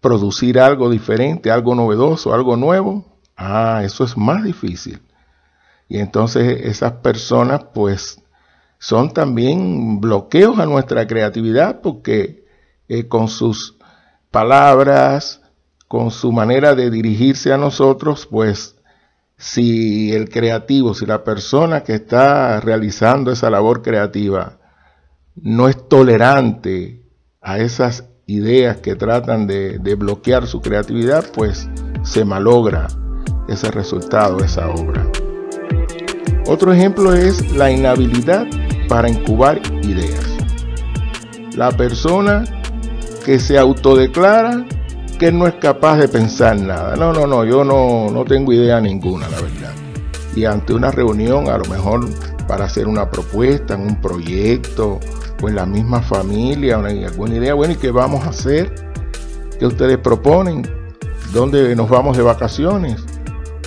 producir 0.00 0.58
algo 0.60 0.90
diferente, 0.90 1.50
algo 1.50 1.74
novedoso, 1.74 2.34
algo 2.34 2.56
nuevo, 2.56 3.04
ah, 3.36 3.82
eso 3.84 4.04
es 4.04 4.16
más 4.16 4.44
difícil. 4.44 5.00
Y 5.88 5.98
entonces 5.98 6.66
esas 6.66 6.92
personas 6.92 7.64
pues 7.72 8.20
son 8.78 9.12
también 9.12 10.00
bloqueos 10.00 10.58
a 10.58 10.66
nuestra 10.66 11.06
creatividad 11.06 11.80
porque 11.80 12.44
eh, 12.88 13.08
con 13.08 13.28
sus 13.28 13.76
palabras, 14.30 15.40
con 15.88 16.10
su 16.10 16.32
manera 16.32 16.74
de 16.74 16.90
dirigirse 16.90 17.52
a 17.52 17.56
nosotros, 17.56 18.26
pues 18.26 18.73
si 19.36 20.12
el 20.12 20.28
creativo, 20.28 20.94
si 20.94 21.06
la 21.06 21.24
persona 21.24 21.82
que 21.82 21.94
está 21.94 22.60
realizando 22.60 23.30
esa 23.32 23.50
labor 23.50 23.82
creativa 23.82 24.58
no 25.34 25.68
es 25.68 25.88
tolerante 25.88 27.02
a 27.40 27.58
esas 27.58 28.04
ideas 28.26 28.78
que 28.78 28.94
tratan 28.94 29.46
de, 29.46 29.78
bloquear 29.96 30.46
su 30.46 30.60
creatividad, 30.60 31.24
pues 31.34 31.68
se 32.02 32.24
malogra 32.24 32.88
ese 33.48 33.70
resultado, 33.70 34.38
esa 34.38 34.68
obra. 34.70 35.06
Otro 36.46 36.72
ejemplo 36.72 37.12
es 37.12 37.52
la 37.52 37.70
inhabilidad 37.70 38.46
para 38.88 39.08
incubar 39.08 39.60
ideas. 39.82 40.24
La 41.54 41.70
persona 41.70 42.44
que 43.24 43.38
se 43.38 43.58
autodeclara 43.58 44.66
que 45.18 45.32
no 45.32 45.46
es 45.46 45.54
capaz 45.54 45.96
de 45.96 46.08
pensar 46.08 46.58
nada. 46.58 46.96
No, 46.96 47.12
no, 47.12 47.26
no, 47.26 47.44
yo 47.44 47.64
no, 47.64 48.10
no 48.10 48.24
tengo 48.24 48.52
idea 48.52 48.80
ninguna, 48.80 49.28
la 49.28 49.40
verdad. 49.40 49.72
Y 50.34 50.44
ante 50.44 50.74
una 50.74 50.90
reunión, 50.90 51.48
a 51.48 51.58
lo 51.58 51.64
mejor 51.66 52.08
para 52.48 52.66
hacer 52.66 52.86
una 52.86 53.10
propuesta 53.10 53.74
en 53.74 53.82
un 53.82 54.00
proyecto 54.00 55.00
o 55.42 55.48
en 55.48 55.56
la 55.56 55.66
misma 55.66 56.02
familia, 56.02 56.76
en 56.86 57.04
alguna 57.04 57.36
idea, 57.36 57.54
bueno, 57.54 57.74
¿y 57.74 57.76
qué 57.76 57.90
vamos 57.90 58.24
a 58.24 58.30
hacer? 58.30 58.74
¿Qué 59.58 59.66
ustedes 59.66 59.98
proponen? 59.98 60.68
¿Dónde 61.32 61.74
nos 61.76 61.88
vamos 61.88 62.16
de 62.16 62.22
vacaciones? 62.22 63.04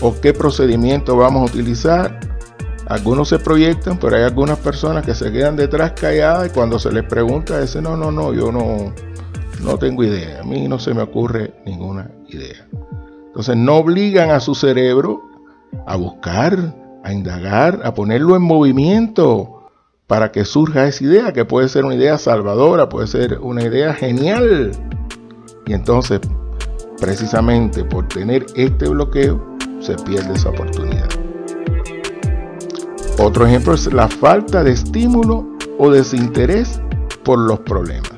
¿O 0.02 0.20
qué 0.20 0.34
procedimiento 0.34 1.18
vamos 1.18 1.50
a 1.50 1.54
utilizar? 1.54 2.20
Algunos 2.88 3.30
se 3.30 3.40
proyectan, 3.40 3.98
pero 3.98 4.16
hay 4.16 4.24
algunas 4.24 4.58
personas 4.60 5.06
que 5.06 5.14
se 5.14 5.32
quedan 5.32 5.56
detrás 5.56 5.92
calladas 5.92 6.48
y 6.48 6.50
cuando 6.52 6.80
se 6.80 6.92
les 6.92 7.04
pregunta, 7.04 7.60
dicen, 7.60 7.84
no, 7.84 7.98
no, 7.98 8.12
no, 8.12 8.34
yo 8.34 8.52
no, 8.52 8.94
no 9.62 9.78
tengo 9.78 10.04
idea, 10.04 10.42
a 10.42 10.44
mí 10.44 10.68
no 10.68 10.80
se 10.80 10.94
me 10.94 11.02
ocurre 11.02 11.54
ninguna 11.66 12.10
idea. 12.28 12.68
Entonces 13.28 13.56
no 13.56 13.78
obligan 13.78 14.32
a 14.32 14.40
su 14.40 14.56
cerebro 14.56 15.22
a 15.86 15.96
buscar, 15.96 16.76
a 17.04 17.14
indagar, 17.14 17.82
a 17.84 17.94
ponerlo 17.94 18.36
en 18.36 18.42
movimiento 18.42 19.70
para 20.08 20.32
que 20.32 20.46
surja 20.46 20.88
esa 20.88 21.04
idea, 21.04 21.34
que 21.34 21.46
puede 21.46 21.70
ser 21.70 21.86
una 21.86 21.96
idea 21.96 22.18
salvadora, 22.18 22.90
puede 22.90 23.08
ser 23.08 23.40
una 23.40 23.64
idea 23.64 23.94
genial. 23.94 24.72
Y 25.66 25.74
entonces, 25.74 26.22
precisamente 27.00 27.84
por 27.84 28.08
tener 28.08 28.46
este 28.56 28.88
bloqueo, 28.88 29.58
se 29.80 29.96
pierde 29.96 30.34
esa 30.34 30.50
oportunidad. 30.50 31.10
Otro 33.20 33.46
ejemplo 33.46 33.74
es 33.74 33.92
la 33.92 34.08
falta 34.08 34.64
de 34.64 34.72
estímulo 34.72 35.46
o 35.78 35.92
desinterés 35.92 36.82
por 37.24 37.40
los 37.40 37.60
problemas 37.60 38.17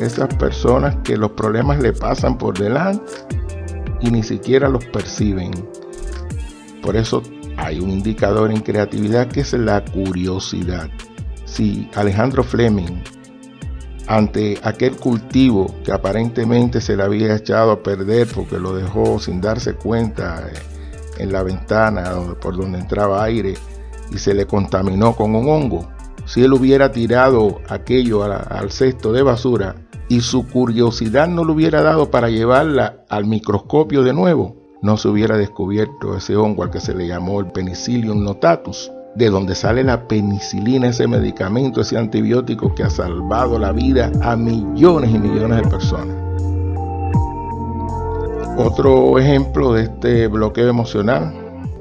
esas 0.00 0.34
personas 0.34 0.96
que 1.04 1.16
los 1.16 1.32
problemas 1.32 1.80
le 1.80 1.92
pasan 1.92 2.38
por 2.38 2.58
delante 2.58 3.12
y 4.00 4.10
ni 4.10 4.22
siquiera 4.22 4.68
los 4.68 4.84
perciben. 4.86 5.52
Por 6.82 6.96
eso 6.96 7.22
hay 7.56 7.78
un 7.78 7.90
indicador 7.90 8.50
en 8.50 8.60
creatividad 8.60 9.28
que 9.28 9.40
es 9.40 9.52
la 9.52 9.84
curiosidad. 9.84 10.88
Si 11.44 11.88
Alejandro 11.94 12.42
Fleming, 12.42 13.02
ante 14.06 14.58
aquel 14.62 14.96
cultivo 14.96 15.74
que 15.84 15.92
aparentemente 15.92 16.80
se 16.80 16.96
le 16.96 17.02
había 17.02 17.36
echado 17.36 17.70
a 17.70 17.82
perder 17.82 18.26
porque 18.26 18.58
lo 18.58 18.74
dejó 18.74 19.18
sin 19.18 19.40
darse 19.40 19.74
cuenta 19.74 20.48
eh, 20.48 20.58
en 21.18 21.32
la 21.32 21.42
ventana 21.42 22.12
por 22.40 22.56
donde 22.56 22.78
entraba 22.78 23.22
aire 23.22 23.54
y 24.10 24.18
se 24.18 24.34
le 24.34 24.46
contaminó 24.46 25.14
con 25.14 25.34
un 25.34 25.48
hongo, 25.48 25.88
si 26.32 26.42
él 26.42 26.54
hubiera 26.54 26.92
tirado 26.92 27.60
aquello 27.68 28.22
al 28.22 28.70
cesto 28.70 29.12
de 29.12 29.22
basura, 29.22 29.74
y 30.08 30.22
su 30.22 30.48
curiosidad 30.48 31.28
no 31.28 31.44
lo 31.44 31.52
hubiera 31.52 31.82
dado 31.82 32.10
para 32.10 32.30
llevarla 32.30 33.04
al 33.10 33.26
microscopio 33.26 34.02
de 34.02 34.14
nuevo, 34.14 34.56
no 34.80 34.96
se 34.96 35.08
hubiera 35.08 35.36
descubierto 35.36 36.16
ese 36.16 36.34
hongo 36.34 36.62
al 36.62 36.70
que 36.70 36.80
se 36.80 36.94
le 36.94 37.06
llamó 37.06 37.40
el 37.40 37.48
Penicillium 37.48 38.24
notatus, 38.24 38.90
de 39.14 39.28
donde 39.28 39.54
sale 39.54 39.84
la 39.84 40.08
penicilina, 40.08 40.88
ese 40.88 41.06
medicamento, 41.06 41.82
ese 41.82 41.98
antibiótico 41.98 42.74
que 42.74 42.84
ha 42.84 42.88
salvado 42.88 43.58
la 43.58 43.72
vida 43.72 44.10
a 44.22 44.34
millones 44.34 45.10
y 45.10 45.18
millones 45.18 45.62
de 45.62 45.68
personas. 45.68 46.16
Otro 48.56 49.18
ejemplo 49.18 49.74
de 49.74 49.82
este 49.82 50.28
bloqueo 50.28 50.70
emocional 50.70 51.34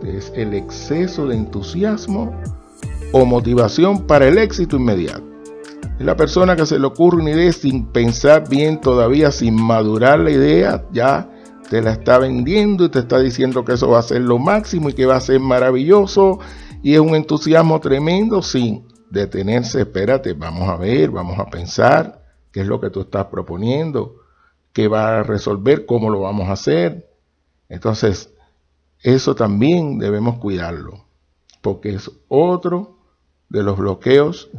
es 0.04 0.30
el 0.36 0.54
exceso 0.54 1.28
de 1.28 1.38
entusiasmo 1.38 2.34
o 3.12 3.26
motivación 3.26 4.08
para 4.08 4.28
el 4.28 4.38
éxito 4.38 4.78
inmediato. 4.78 5.24
Es 6.00 6.06
la 6.06 6.16
persona 6.16 6.56
que 6.56 6.66
se 6.66 6.80
le 6.80 6.88
ocurre 6.88 7.22
una 7.22 7.32
idea 7.32 7.52
sin 7.52 7.88
pensar 7.88 8.50
bien 8.50 8.82
todavía, 8.82 9.32
sin 9.32 9.56
madurar 9.56 10.20
la 10.20 10.32
idea, 10.32 10.86
ya 10.92 11.30
te 11.70 11.82
la 11.82 11.92
está 11.92 12.18
vendiendo 12.18 12.86
y 12.86 12.90
te 12.90 13.00
está 13.00 13.20
diciendo 13.20 13.64
que 13.64 13.74
eso 13.74 13.90
va 13.90 14.00
a 14.00 14.04
ser 14.04 14.22
lo 14.22 14.40
máximo 14.40 14.90
y 14.90 14.94
que 14.94 15.06
va 15.06 15.16
a 15.16 15.22
ser 15.22 15.40
maravilloso 15.40 16.40
y 16.84 16.96
es 16.96 17.00
un 17.00 17.16
entusiasmo 17.16 17.80
tremendo 17.80 18.42
sin 18.42 18.88
detenerse, 19.10 19.82
espérate, 19.82 20.34
vamos 20.34 20.70
a 20.70 20.78
ver, 20.78 21.12
vamos 21.12 21.38
a 21.38 21.46
pensar 21.46 22.24
qué 22.52 22.62
es 22.62 22.68
lo 22.68 22.82
que 22.82 22.90
tú 22.90 23.02
estás 23.02 23.26
proponiendo, 23.26 24.16
qué 24.74 24.88
va 24.88 25.20
a 25.20 25.24
resolver, 25.24 25.86
cómo 25.86 26.10
lo 26.10 26.22
vamos 26.22 26.50
a 26.50 26.54
hacer. 26.54 27.10
Entonces, 27.70 28.34
eso 29.04 29.36
también 29.36 30.00
debemos 30.00 30.38
cuidarlo, 30.40 31.06
porque 31.62 31.94
es 31.94 32.10
otro 32.28 33.01
de 33.52 33.64
los 33.64 33.78
bloqueos 33.78 34.50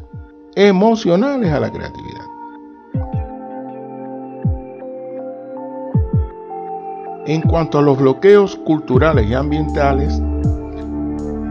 emocionales 0.54 1.50
a 1.50 1.60
la 1.60 1.72
creatividad. 1.72 2.26
En 7.26 7.40
cuanto 7.42 7.78
a 7.78 7.82
los 7.82 7.98
bloqueos 7.98 8.56
culturales 8.56 9.26
y 9.28 9.34
ambientales, 9.34 10.20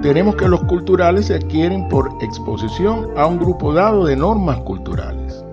tenemos 0.04 0.36
que 0.36 0.48
los 0.48 0.64
culturales 0.66 1.28
se 1.28 1.36
adquieren 1.36 1.88
por 1.90 2.12
exposición 2.22 3.08
a 3.18 3.26
un 3.26 3.40
grupo 3.40 3.74
dado 3.74 4.06
de 4.06 4.16
normas 4.16 4.60
culturales. 4.60 5.44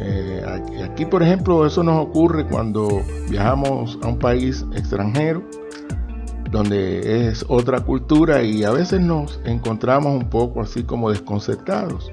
Eh, 0.00 0.42
aquí, 0.84 1.04
por 1.04 1.22
ejemplo, 1.22 1.66
eso 1.66 1.82
nos 1.82 2.06
ocurre 2.06 2.46
cuando 2.46 3.02
viajamos 3.28 3.98
a 4.02 4.08
un 4.08 4.18
país 4.18 4.64
extranjero, 4.74 5.42
donde 6.50 7.28
es 7.28 7.44
otra 7.48 7.80
cultura 7.80 8.42
y 8.42 8.64
a 8.64 8.70
veces 8.70 9.00
nos 9.00 9.40
encontramos 9.44 10.14
un 10.14 10.30
poco 10.30 10.62
así 10.62 10.82
como 10.82 11.10
desconcertados. 11.10 12.10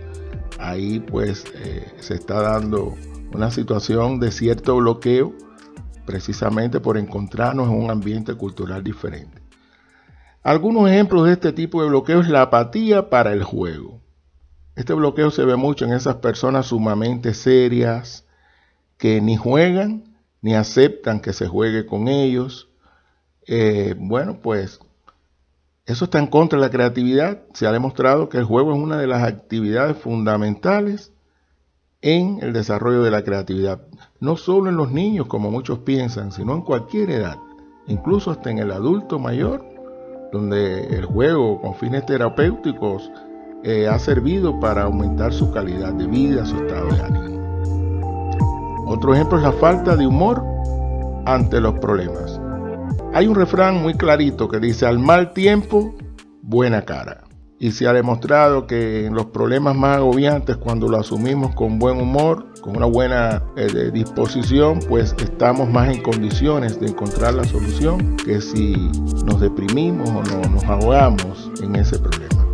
Ahí 0.59 0.99
pues 0.99 1.45
eh, 1.55 1.93
se 1.99 2.15
está 2.15 2.41
dando 2.41 2.95
una 3.33 3.51
situación 3.51 4.19
de 4.19 4.31
cierto 4.31 4.77
bloqueo 4.77 5.33
precisamente 6.05 6.79
por 6.79 6.97
encontrarnos 6.97 7.67
en 7.67 7.75
un 7.75 7.89
ambiente 7.89 8.33
cultural 8.35 8.83
diferente. 8.83 9.41
Algunos 10.43 10.89
ejemplos 10.89 11.25
de 11.25 11.33
este 11.33 11.51
tipo 11.51 11.81
de 11.81 11.89
bloqueo 11.89 12.21
es 12.21 12.29
la 12.29 12.43
apatía 12.43 13.09
para 13.09 13.33
el 13.33 13.43
juego. 13.43 14.01
Este 14.75 14.93
bloqueo 14.93 15.31
se 15.31 15.43
ve 15.43 15.55
mucho 15.55 15.85
en 15.85 15.93
esas 15.93 16.17
personas 16.17 16.67
sumamente 16.67 17.33
serias 17.33 18.25
que 18.97 19.21
ni 19.21 19.37
juegan 19.37 20.15
ni 20.41 20.53
aceptan 20.53 21.21
que 21.21 21.33
se 21.33 21.47
juegue 21.47 21.85
con 21.85 22.07
ellos. 22.07 22.69
Eh, 23.47 23.95
bueno, 23.97 24.39
pues 24.41 24.79
eso 25.85 26.05
está 26.05 26.19
en 26.19 26.27
contra 26.27 26.59
de 26.59 26.65
la 26.65 26.71
creatividad. 26.71 27.43
Se 27.53 27.67
ha 27.67 27.71
demostrado 27.71 28.29
que 28.29 28.37
el 28.37 28.43
juego 28.43 28.73
es 28.73 28.79
una 28.79 28.97
de 28.97 29.07
las 29.07 29.23
actividades 29.23 29.97
fundamentales 29.97 31.11
en 32.01 32.39
el 32.41 32.53
desarrollo 32.53 33.03
de 33.03 33.11
la 33.11 33.23
creatividad. 33.23 33.81
No 34.19 34.37
solo 34.37 34.69
en 34.69 34.77
los 34.77 34.91
niños, 34.91 35.27
como 35.27 35.51
muchos 35.51 35.79
piensan, 35.79 36.31
sino 36.31 36.53
en 36.53 36.61
cualquier 36.61 37.09
edad, 37.11 37.37
incluso 37.87 38.31
hasta 38.31 38.49
en 38.51 38.59
el 38.59 38.71
adulto 38.71 39.19
mayor 39.19 39.75
donde 40.31 40.85
el 40.87 41.05
juego 41.05 41.61
con 41.61 41.75
fines 41.75 42.05
terapéuticos 42.05 43.09
eh, 43.63 43.87
ha 43.87 43.97
servido 43.97 44.59
para 44.59 44.83
aumentar 44.83 45.31
su 45.31 45.49
calidad 45.51 45.93
de 45.93 46.07
vida, 46.07 46.45
su 46.45 46.57
estado 46.57 46.87
de 46.87 47.01
ánimo. 47.01 48.85
Otro 48.85 49.13
ejemplo 49.13 49.37
es 49.37 49.43
la 49.43 49.53
falta 49.53 49.95
de 49.95 50.05
humor 50.05 50.43
ante 51.25 51.61
los 51.61 51.75
problemas. 51.79 52.34
Hay 53.15 53.27
un 53.27 53.35
refrán 53.35 53.81
muy 53.81 53.93
clarito 53.93 54.49
que 54.49 54.59
dice, 54.59 54.85
al 54.85 54.99
mal 54.99 55.31
tiempo, 55.31 55.95
buena 56.41 56.81
cara 56.81 57.23
y 57.57 57.71
se 57.71 57.87
ha 57.87 57.93
demostrado 57.93 58.67
que 58.67 59.05
en 59.05 59.13
los 59.13 59.27
problemas 59.27 59.73
más 59.73 59.99
agobiantes, 59.99 60.57
cuando 60.57 60.89
lo 60.89 60.97
asumimos 60.97 61.55
con 61.55 61.79
buen 61.79 62.01
humor, 62.01 62.47
con 62.59 62.75
una 62.75 62.87
buena 62.87 63.41
eh, 63.55 63.89
disposición, 63.93 64.79
pues 64.89 65.15
estamos 65.17 65.69
más 65.69 65.95
en 65.95 66.03
condiciones 66.03 66.77
de 66.77 66.87
encontrar 66.87 67.35
la 67.35 67.45
solución 67.45 68.17
que 68.17 68.41
si 68.41 68.75
nos 69.23 69.39
deprimimos 69.39 70.09
o 70.09 70.21
no, 70.21 70.49
nos 70.49 70.65
ahogamos 70.65 71.49
en 71.63 71.77
ese 71.77 71.97
problema. 71.97 72.45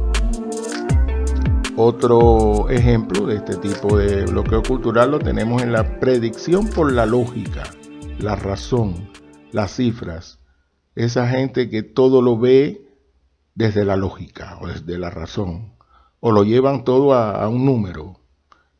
Otro 1.75 2.69
ejemplo 2.69 3.25
de 3.25 3.37
este 3.37 3.55
tipo 3.55 3.97
de 3.97 4.25
bloqueo 4.25 4.61
cultural 4.61 5.09
lo 5.09 5.17
tenemos 5.17 5.63
en 5.63 5.71
la 5.71 5.99
predicción 5.99 6.67
por 6.67 6.91
la 6.91 7.07
lógica, 7.07 7.63
la 8.19 8.35
razón, 8.35 9.09
las 9.51 9.71
cifras. 9.71 10.40
Esa 10.95 11.27
gente 11.27 11.69
que 11.69 11.83
todo 11.83 12.21
lo 12.21 12.37
ve 12.37 12.85
desde 13.55 13.85
la 13.85 13.95
lógica 13.95 14.57
o 14.61 14.67
desde 14.67 14.97
la 14.97 15.09
razón, 15.09 15.73
o 16.19 16.31
lo 16.31 16.43
llevan 16.43 16.83
todo 16.83 17.13
a, 17.13 17.47
un 17.47 17.65
número. 17.65 18.19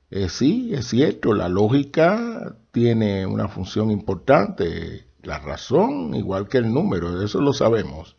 Eh, 0.10 0.30
sí, 0.30 0.72
es 0.74 0.88
cierto, 0.88 1.34
la 1.34 1.50
lógica 1.50 2.56
tiene 2.72 3.26
una 3.26 3.48
función 3.48 3.92
importante, 3.92 5.08
la 5.24 5.40
razón 5.40 6.14
igual 6.16 6.48
que 6.48 6.58
el 6.58 6.74
número, 6.74 7.22
eso 7.22 7.42
lo 7.42 7.54
sabemos. 7.54 8.18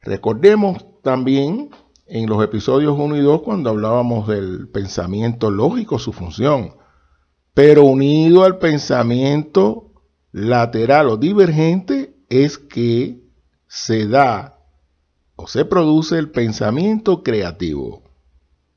Recordemos 0.00 0.84
también 1.02 1.70
en 2.06 2.28
los 2.28 2.42
episodios 2.42 2.96
1 2.98 3.16
y 3.16 3.20
2 3.20 3.42
cuando 3.42 3.70
hablábamos 3.70 4.26
del 4.28 4.68
pensamiento 4.68 5.50
lógico, 5.50 5.98
su 5.98 6.12
función, 6.12 6.74
pero 7.54 7.84
unido 7.84 8.44
al 8.44 8.58
pensamiento 8.58 9.92
lateral 10.32 11.08
o 11.08 11.16
divergente 11.16 12.11
es 12.32 12.58
que 12.58 13.20
se 13.66 14.06
da 14.06 14.58
se 15.46 15.64
produce 15.64 16.18
el 16.18 16.30
pensamiento 16.30 17.22
creativo. 17.22 18.02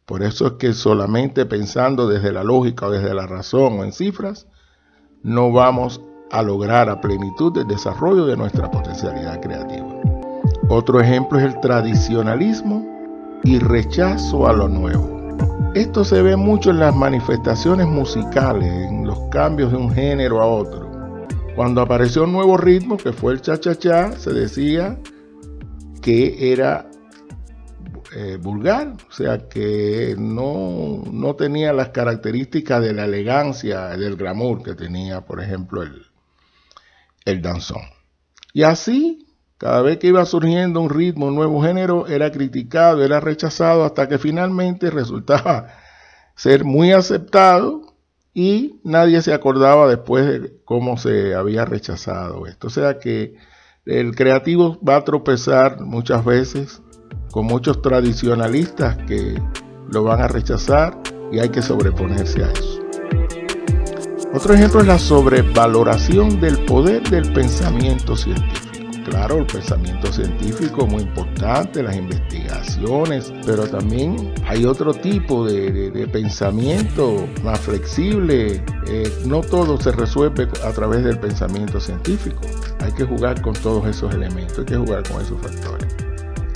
Por 0.05 0.23
eso 0.23 0.47
es 0.47 0.53
que 0.53 0.73
solamente 0.73 1.45
pensando 1.45 2.07
desde 2.07 2.31
la 2.31 2.43
lógica 2.43 2.87
o 2.87 2.91
desde 2.91 3.13
la 3.13 3.25
razón 3.25 3.79
o 3.79 3.83
en 3.83 3.91
cifras, 3.91 4.47
no 5.23 5.51
vamos 5.51 6.01
a 6.31 6.41
lograr 6.41 6.89
a 6.89 7.01
plenitud 7.01 7.57
el 7.57 7.67
desarrollo 7.67 8.25
de 8.25 8.37
nuestra 8.37 8.69
potencialidad 8.69 9.41
creativa. 9.41 9.87
Otro 10.69 10.99
ejemplo 10.99 11.39
es 11.39 11.45
el 11.45 11.59
tradicionalismo 11.59 12.85
y 13.43 13.59
rechazo 13.59 14.47
a 14.47 14.53
lo 14.53 14.67
nuevo. 14.67 15.15
Esto 15.73 16.03
se 16.03 16.21
ve 16.21 16.35
mucho 16.35 16.69
en 16.69 16.79
las 16.79 16.95
manifestaciones 16.95 17.87
musicales, 17.87 18.71
en 18.71 19.05
los 19.05 19.19
cambios 19.29 19.71
de 19.71 19.77
un 19.77 19.91
género 19.91 20.41
a 20.41 20.45
otro. 20.45 20.84
Cuando 21.55 21.81
apareció 21.81 22.25
un 22.25 22.33
nuevo 22.33 22.57
ritmo, 22.57 22.97
que 22.97 23.13
fue 23.13 23.31
el 23.31 23.39
cha-cha-cha, 23.39 24.11
se 24.19 24.33
decía 24.33 24.99
que 26.01 26.51
era 26.51 26.89
eh, 28.13 28.37
vulgar, 28.41 28.93
o 29.07 29.11
sea 29.13 29.47
que 29.47 30.15
no, 30.17 31.01
no, 31.09 31.35
tenía 31.35 31.71
las 31.71 31.89
características 31.89 32.81
de 32.81 32.91
la 32.91 33.05
elegancia, 33.05 33.87
del 33.97 34.17
glamour 34.17 34.63
que 34.63 34.73
tenía, 34.73 35.21
por 35.21 35.41
ejemplo, 35.41 35.81
el, 35.81 36.05
el 37.23 37.41
danzón. 37.41 37.83
Y 38.51 38.63
así, 38.63 39.25
cada 39.57 39.81
vez 39.81 39.97
que 39.97 40.07
iba 40.07 40.25
surgiendo 40.25 40.81
un 40.81 40.89
ritmo, 40.89 41.27
un 41.27 41.35
nuevo 41.35 41.63
género, 41.63 42.05
era 42.07 42.31
criticado, 42.31 43.01
era 43.01 43.21
rechazado, 43.21 43.85
hasta 43.85 44.09
que 44.09 44.17
finalmente 44.17 44.89
resultaba 44.89 45.67
ser 46.35 46.65
muy 46.65 46.91
aceptado 46.91 47.84
y 48.35 48.81
nadie 48.83 49.21
se 49.21 49.33
acordaba 49.33 49.87
después 49.87 50.25
de 50.25 50.57
cómo 50.65 50.97
se 50.97 51.33
había 51.33 51.63
rechazado 51.63 52.45
esto. 52.45 52.67
O 52.67 52.69
sea 52.69 52.99
que 52.99 53.35
el 53.85 54.13
creativo 54.13 54.77
va 54.87 54.97
a 54.97 55.03
tropezar 55.05 55.79
muchas 55.79 56.25
veces 56.25 56.81
con 57.31 57.45
muchos 57.45 57.81
tradicionalistas 57.81 58.97
que 59.07 59.41
lo 59.89 60.03
van 60.03 60.19
a 60.21 60.27
rechazar 60.27 60.99
y 61.31 61.39
hay 61.39 61.47
que 61.47 61.61
sobreponerse 61.61 62.43
a 62.43 62.51
eso. 62.51 62.81
Otro 64.33 64.53
ejemplo 64.53 64.81
es 64.81 64.87
la 64.87 64.99
sobrevaloración 64.99 66.41
del 66.41 66.57
poder 66.65 67.09
del 67.09 67.31
pensamiento 67.31 68.17
científico. 68.17 68.64
Claro, 69.05 69.37
el 69.37 69.45
pensamiento 69.45 70.11
científico 70.11 70.87
muy 70.87 71.03
importante, 71.03 71.83
las 71.83 71.95
investigaciones, 71.95 73.31
pero 73.45 73.67
también 73.67 74.33
hay 74.47 74.65
otro 74.65 74.95
tipo 74.95 75.45
de, 75.45 76.09
pensamiento 76.11 77.27
más 77.43 77.59
flexible. 77.59 78.63
Eh, 78.87 79.13
no 79.27 79.41
todo 79.41 79.79
se 79.79 79.91
resuelve 79.91 80.47
a 80.63 80.71
través 80.71 81.03
del 81.03 81.19
pensamiento 81.19 81.79
científico. 81.79 82.41
Hay 82.79 82.91
que 82.93 83.03
jugar 83.03 83.39
con 83.43 83.53
todos 83.53 83.85
esos 83.87 84.11
elementos, 84.11 84.57
hay 84.57 84.65
que 84.65 84.75
jugar 84.75 85.07
con 85.07 85.21
esos 85.21 85.39
factores. 85.39 85.87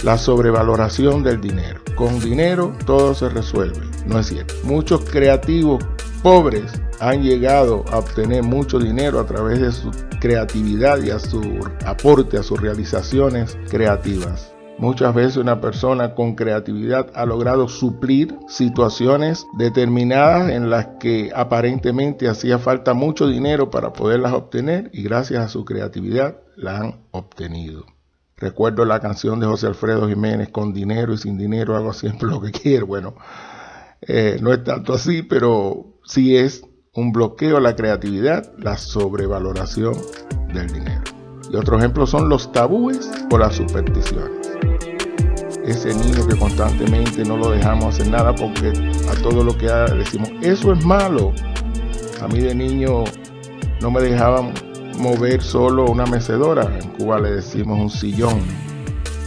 La 0.04 0.18
sobrevaloración 0.18 1.22
del 1.22 1.40
dinero. 1.42 1.82
Con 1.96 2.20
dinero 2.20 2.74
todo 2.88 3.14
se 3.14 3.30
resuelve. 3.30 3.82
No 4.08 4.18
es 4.18 4.28
cierto. 4.28 4.56
Muchos 4.64 5.02
creativos 5.02 5.86
pobres 6.22 6.82
han 7.00 7.24
llegado 7.24 7.86
a 7.92 7.98
obtener 7.98 8.44
mucho 8.44 8.80
dinero 8.80 9.20
a 9.20 9.26
través 9.26 9.60
de 9.60 9.72
su 9.72 9.92
creatividad 10.20 11.02
y 11.02 11.12
a 11.12 11.20
su 11.20 11.42
aporte 11.86 12.38
a 12.38 12.44
sus 12.44 12.60
realizaciones 12.60 13.58
creativas. 13.70 14.54
Muchas 14.78 15.14
veces 15.14 15.38
una 15.38 15.60
persona 15.60 16.16
con 16.16 16.36
creatividad 16.36 17.12
ha 17.14 17.26
logrado 17.26 17.68
suplir 17.68 18.38
situaciones 18.48 19.46
determinadas 19.58 20.52
en 20.52 20.70
las 20.70 20.88
que 21.00 21.32
aparentemente 21.36 22.30
hacía 22.30 22.60
falta 22.60 22.94
mucho 22.94 23.28
dinero 23.28 23.70
para 23.70 23.92
poderlas 23.92 24.34
obtener 24.34 24.90
y 24.94 25.04
gracias 25.04 25.44
a 25.44 25.50
su 25.50 25.66
creatividad 25.66 26.38
las 26.56 26.82
han 26.82 27.02
obtenido. 27.12 27.86
Recuerdo 28.38 28.86
la 28.86 29.02
canción 29.02 29.42
de 29.42 29.48
José 29.48 29.68
Alfredo 29.68 30.08
Jiménez, 30.08 30.48
con 30.50 30.74
dinero 30.74 31.14
y 31.14 31.18
sin 31.18 31.38
dinero 31.38 31.76
hago 31.76 31.92
siempre 31.92 32.30
lo 32.30 32.40
que 32.40 32.52
quiero. 32.54 32.88
Bueno, 32.88 33.16
eh, 34.02 34.38
no 34.42 34.54
es 34.54 34.64
tanto 34.64 34.94
así, 34.94 35.24
pero 35.24 35.99
sí 36.10 36.36
es 36.36 36.64
un 36.94 37.12
bloqueo 37.12 37.58
a 37.58 37.62
la 37.62 37.76
creatividad, 37.76 38.52
la 38.58 38.78
sobrevaloración 38.78 39.94
del 40.54 40.68
dinero. 40.68 41.04
Y 41.52 41.56
otro 41.56 41.78
ejemplo 41.78 42.08
son 42.08 42.30
los 42.30 42.52
tabúes 42.52 43.10
o 43.32 43.38
las 43.38 43.56
supersticiones 43.56 44.50
ese 45.70 45.94
niño 45.94 46.28
que 46.28 46.36
constantemente 46.36 47.24
no 47.24 47.38
lo 47.38 47.52
dejamos 47.52 47.94
hacer 47.94 48.10
nada 48.10 48.34
porque 48.34 48.70
a 49.08 49.22
todo 49.22 49.44
lo 49.44 49.56
que 49.56 49.70
haga 49.70 49.94
decimos, 49.94 50.30
eso 50.42 50.74
es 50.74 50.84
malo. 50.84 51.32
A 52.22 52.28
mí 52.28 52.40
de 52.40 52.56
niño 52.56 53.04
no 53.80 53.92
me 53.92 54.02
dejaban 54.02 54.52
mover 54.98 55.44
solo 55.44 55.86
una 55.86 56.06
mecedora, 56.08 56.64
en 56.82 56.90
Cuba 56.92 57.20
le 57.20 57.32
decimos 57.34 57.80
un 57.80 57.90
sillón. 57.90 58.40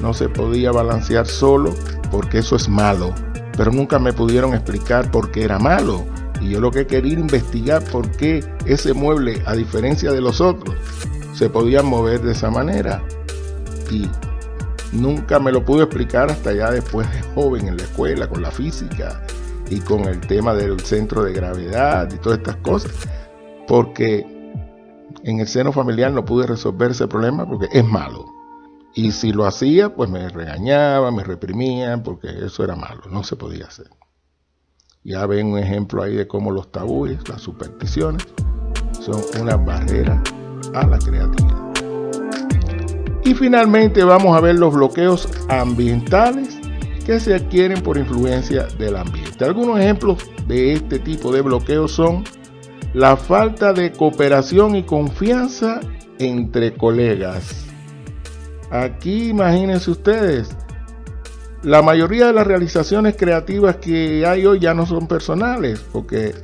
No 0.00 0.12
se 0.12 0.28
podía 0.28 0.72
balancear 0.72 1.26
solo 1.26 1.72
porque 2.10 2.38
eso 2.38 2.56
es 2.56 2.68
malo, 2.68 3.14
pero 3.56 3.70
nunca 3.70 4.00
me 4.00 4.12
pudieron 4.12 4.52
explicar 4.52 5.10
por 5.12 5.30
qué 5.30 5.44
era 5.44 5.60
malo. 5.60 6.04
Y 6.42 6.50
yo 6.50 6.60
lo 6.60 6.70
que 6.70 6.86
quería 6.86 7.14
investigar 7.14 7.82
por 7.84 8.10
qué 8.10 8.44
ese 8.66 8.92
mueble, 8.92 9.40
a 9.46 9.54
diferencia 9.54 10.12
de 10.12 10.20
los 10.20 10.40
otros, 10.40 10.76
se 11.34 11.48
podía 11.48 11.82
mover 11.82 12.20
de 12.20 12.32
esa 12.32 12.50
manera. 12.50 13.02
Y 13.90 14.08
Nunca 14.92 15.38
me 15.38 15.52
lo 15.52 15.64
pude 15.64 15.84
explicar 15.84 16.30
hasta 16.30 16.52
ya 16.52 16.70
después 16.70 17.10
de 17.10 17.22
joven 17.34 17.66
en 17.66 17.78
la 17.78 17.84
escuela, 17.84 18.28
con 18.28 18.42
la 18.42 18.50
física 18.50 19.22
y 19.70 19.80
con 19.80 20.04
el 20.04 20.20
tema 20.20 20.52
del 20.52 20.80
centro 20.80 21.24
de 21.24 21.32
gravedad 21.32 22.12
y 22.12 22.18
todas 22.18 22.38
estas 22.38 22.56
cosas. 22.56 22.92
Porque 23.66 24.26
en 25.24 25.40
el 25.40 25.48
seno 25.48 25.72
familiar 25.72 26.12
no 26.12 26.26
pude 26.26 26.46
resolver 26.46 26.90
ese 26.90 27.08
problema 27.08 27.48
porque 27.48 27.68
es 27.72 27.84
malo. 27.84 28.26
Y 28.94 29.12
si 29.12 29.32
lo 29.32 29.46
hacía, 29.46 29.94
pues 29.94 30.10
me 30.10 30.28
regañaban, 30.28 31.16
me 31.16 31.24
reprimían, 31.24 32.02
porque 32.02 32.28
eso 32.44 32.62
era 32.62 32.76
malo, 32.76 33.00
no 33.10 33.24
se 33.24 33.36
podía 33.36 33.64
hacer. 33.64 33.88
Ya 35.04 35.26
ven 35.26 35.48
un 35.48 35.58
ejemplo 35.58 36.02
ahí 36.02 36.14
de 36.14 36.28
cómo 36.28 36.52
los 36.52 36.70
tabúes, 36.70 37.28
las 37.28 37.40
supersticiones, 37.40 38.24
son 39.00 39.20
una 39.40 39.56
barrera 39.56 40.22
a 40.74 40.86
la 40.86 40.98
creatividad. 40.98 41.72
Y 43.24 43.34
finalmente 43.34 44.04
vamos 44.04 44.36
a 44.36 44.40
ver 44.40 44.56
los 44.56 44.72
bloqueos 44.72 45.28
ambientales 45.48 46.56
que 47.04 47.18
se 47.18 47.34
adquieren 47.34 47.82
por 47.82 47.98
influencia 47.98 48.68
del 48.78 48.96
ambiente. 48.96 49.44
Algunos 49.44 49.80
ejemplos 49.80 50.24
de 50.46 50.74
este 50.74 51.00
tipo 51.00 51.32
de 51.32 51.40
bloqueos 51.40 51.90
son 51.90 52.22
la 52.94 53.16
falta 53.16 53.72
de 53.72 53.90
cooperación 53.90 54.76
y 54.76 54.84
confianza 54.84 55.80
entre 56.20 56.74
colegas. 56.74 57.66
Aquí 58.70 59.30
imagínense 59.30 59.90
ustedes, 59.90 60.56
la 61.62 61.82
mayoría 61.82 62.26
de 62.26 62.32
las 62.32 62.46
realizaciones 62.46 63.16
creativas 63.16 63.76
que 63.76 64.26
hay 64.26 64.46
hoy 64.46 64.58
ya 64.58 64.74
no 64.74 64.84
son 64.86 65.06
personales, 65.06 65.84
porque 65.92 66.34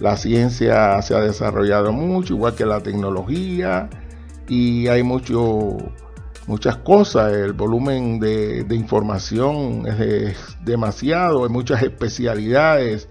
la 0.00 0.16
ciencia 0.16 1.00
se 1.02 1.14
ha 1.14 1.20
desarrollado 1.20 1.92
mucho, 1.92 2.34
igual 2.34 2.54
que 2.54 2.64
la 2.64 2.80
tecnología, 2.80 3.90
y 4.48 4.88
hay 4.88 5.02
mucho 5.02 5.76
muchas 6.46 6.76
cosas, 6.78 7.32
el 7.32 7.52
volumen 7.52 8.18
de, 8.18 8.66
información 8.74 9.86
es, 9.86 10.36
demasiado, 10.64 11.44
hay 11.44 11.50
muchas 11.50 11.82
especialidades. 11.82 13.08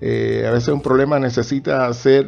Eh, 0.00 0.44
a 0.46 0.50
veces 0.50 0.68
un 0.68 0.80
problema 0.80 1.18
necesita 1.18 1.86
hacer, 1.86 2.26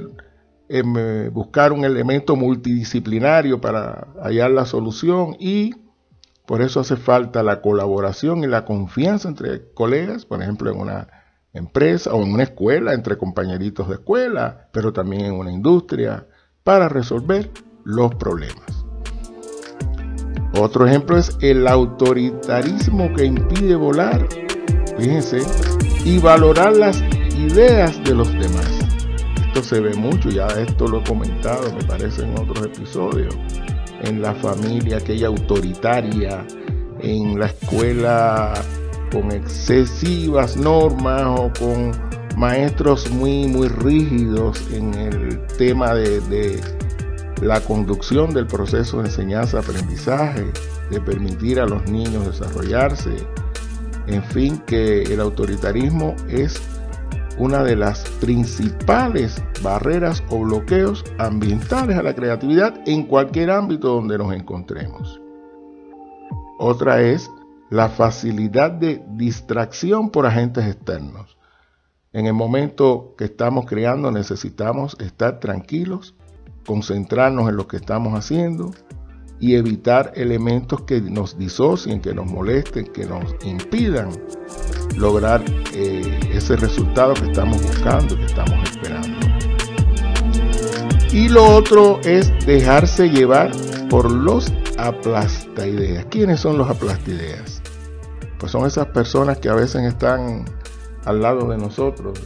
em, 0.68 1.32
buscar 1.32 1.72
un 1.72 1.85
elemento 1.85 2.37
multidisciplinario 2.37 3.61
para 3.61 4.08
hallar 4.22 4.50
la 4.50 4.66
solución 4.66 5.37
y 5.38 5.74
por 6.46 6.61
eso 6.62 6.81
hace 6.81 6.96
falta 6.96 7.42
la 7.42 7.61
colaboración 7.61 8.42
y 8.42 8.46
la 8.46 8.64
confianza 8.64 9.28
entre 9.28 9.72
colegas, 9.74 10.26
por 10.26 10.42
ejemplo, 10.42 10.70
en 10.70 10.81
una 10.81 11.09
empresa 11.52 12.12
o 12.12 12.22
en 12.22 12.33
una 12.33 12.42
escuela, 12.42 12.94
entre 12.94 13.16
compañeritos 13.16 13.88
de 13.88 13.94
escuela, 13.94 14.68
pero 14.72 14.92
también 14.92 15.26
en 15.26 15.35
una 15.35 15.52
industria, 15.52 16.26
para 16.64 16.88
resolver 16.88 17.50
los 17.85 18.14
problemas. 18.14 18.85
Otro 20.59 20.87
ejemplo 20.87 21.16
es 21.16 21.37
el 21.40 21.66
autoritarismo 21.66 23.12
que 23.14 23.24
impide 23.24 23.74
volar, 23.74 24.26
fíjense, 24.98 25.40
y 26.05 26.18
valorar 26.18 26.76
las 26.76 27.02
ideas 27.38 28.02
de 28.05 28.14
los 28.14 28.31
demás. 28.33 28.78
Esto 29.46 29.62
se 29.62 29.81
ve 29.81 29.94
mucho, 29.94 30.28
ya 30.28 30.46
esto 30.48 30.87
lo 30.87 31.00
he 31.00 31.05
comentado, 31.05 31.72
me 31.74 31.85
parece, 31.85 32.24
en 32.24 32.38
otros 32.38 32.66
episodios. 32.66 33.35
En 34.03 34.21
la 34.21 34.35
familia, 34.35 34.97
aquella 34.99 35.29
autoritaria, 35.29 36.45
en 37.01 37.38
la 37.38 37.47
escuela 37.47 38.53
con 39.12 39.31
excesivas 39.31 40.57
normas 40.57 41.23
o 41.38 41.53
con 41.59 41.93
maestros 42.37 43.11
muy, 43.11 43.47
muy 43.47 43.69
rígidos 43.69 44.62
en 44.73 44.95
el 44.95 45.47
tema 45.59 45.95
de, 45.95 46.21
de 46.23 46.61
la 47.43 47.61
conducción 47.61 48.33
del 48.33 48.47
proceso 48.47 48.99
de 48.99 49.09
enseñanza-aprendizaje, 49.09 50.47
de 50.91 51.01
permitir 51.01 51.61
a 51.61 51.67
los 51.67 51.85
niños 51.91 52.27
desarrollarse, 52.27 53.17
en 54.07 54.23
fin, 54.25 54.59
que 54.67 55.03
el 55.03 55.21
autoritarismo 55.21 56.15
es 56.29 56.61
una 57.42 57.64
de 57.64 57.74
las 57.74 58.09
principales 58.20 59.42
barreras 59.64 60.22
o 60.31 60.38
bloqueos 60.38 61.05
ambientales 61.18 61.98
a 61.98 62.02
la 62.05 62.14
creatividad 62.14 62.81
en 62.87 63.02
cualquier 63.02 63.50
ámbito 63.50 63.88
donde 63.88 64.16
nos 64.16 64.33
encontremos. 64.33 65.20
Otra 66.61 67.02
es 67.02 67.28
la 67.68 67.88
facilidad 67.88 68.70
de 68.70 69.02
distracción 69.16 70.11
por 70.11 70.24
agentes 70.24 70.64
externos. 70.66 71.37
En 72.12 72.26
el 72.26 72.33
momento 72.33 73.16
que 73.18 73.24
estamos 73.24 73.66
creando 73.66 74.12
necesitamos 74.12 74.96
estar 75.00 75.40
tranquilos 75.40 76.14
concentrarnos 76.64 77.48
en 77.48 77.57
lo 77.57 77.66
que 77.66 77.78
estamos 77.78 78.16
haciendo 78.16 78.70
y 79.42 79.57
evitar 79.57 80.12
elementos 80.14 80.83
que 80.83 81.00
nos 81.00 81.37
disocien, 81.37 82.00
que 82.00 82.14
nos 82.14 82.26
molesten, 82.26 82.87
que 82.87 83.05
nos 83.05 83.35
impidan 83.44 84.11
lograr 84.96 85.42
eh, 85.74 86.20
ese 86.33 86.55
resultado 86.55 87.12
que 87.14 87.26
estamos 87.26 87.61
buscando, 87.61 88.14
que 88.16 88.24
estamos 88.24 88.70
esperando. 88.70 89.18
Y 91.12 91.28
lo 91.28 91.44
otro 91.57 92.00
es 92.05 92.33
dejarse 92.46 93.11
llevar 93.11 93.50
por 93.90 94.09
los 94.12 94.52
aplastaideas. 94.78 96.07
¿Quiénes 96.07 96.38
son 96.38 96.57
los 96.57 96.70
aplastaideas? 96.70 97.61
Pues 98.38 98.52
son 98.52 98.64
esas 98.64 98.87
personas 98.87 99.38
que 99.38 99.48
a 99.48 99.55
veces 99.57 99.83
están 99.83 100.44
al 101.05 101.20
lado 101.20 101.48
de 101.48 101.59
nosotros, 101.59 102.16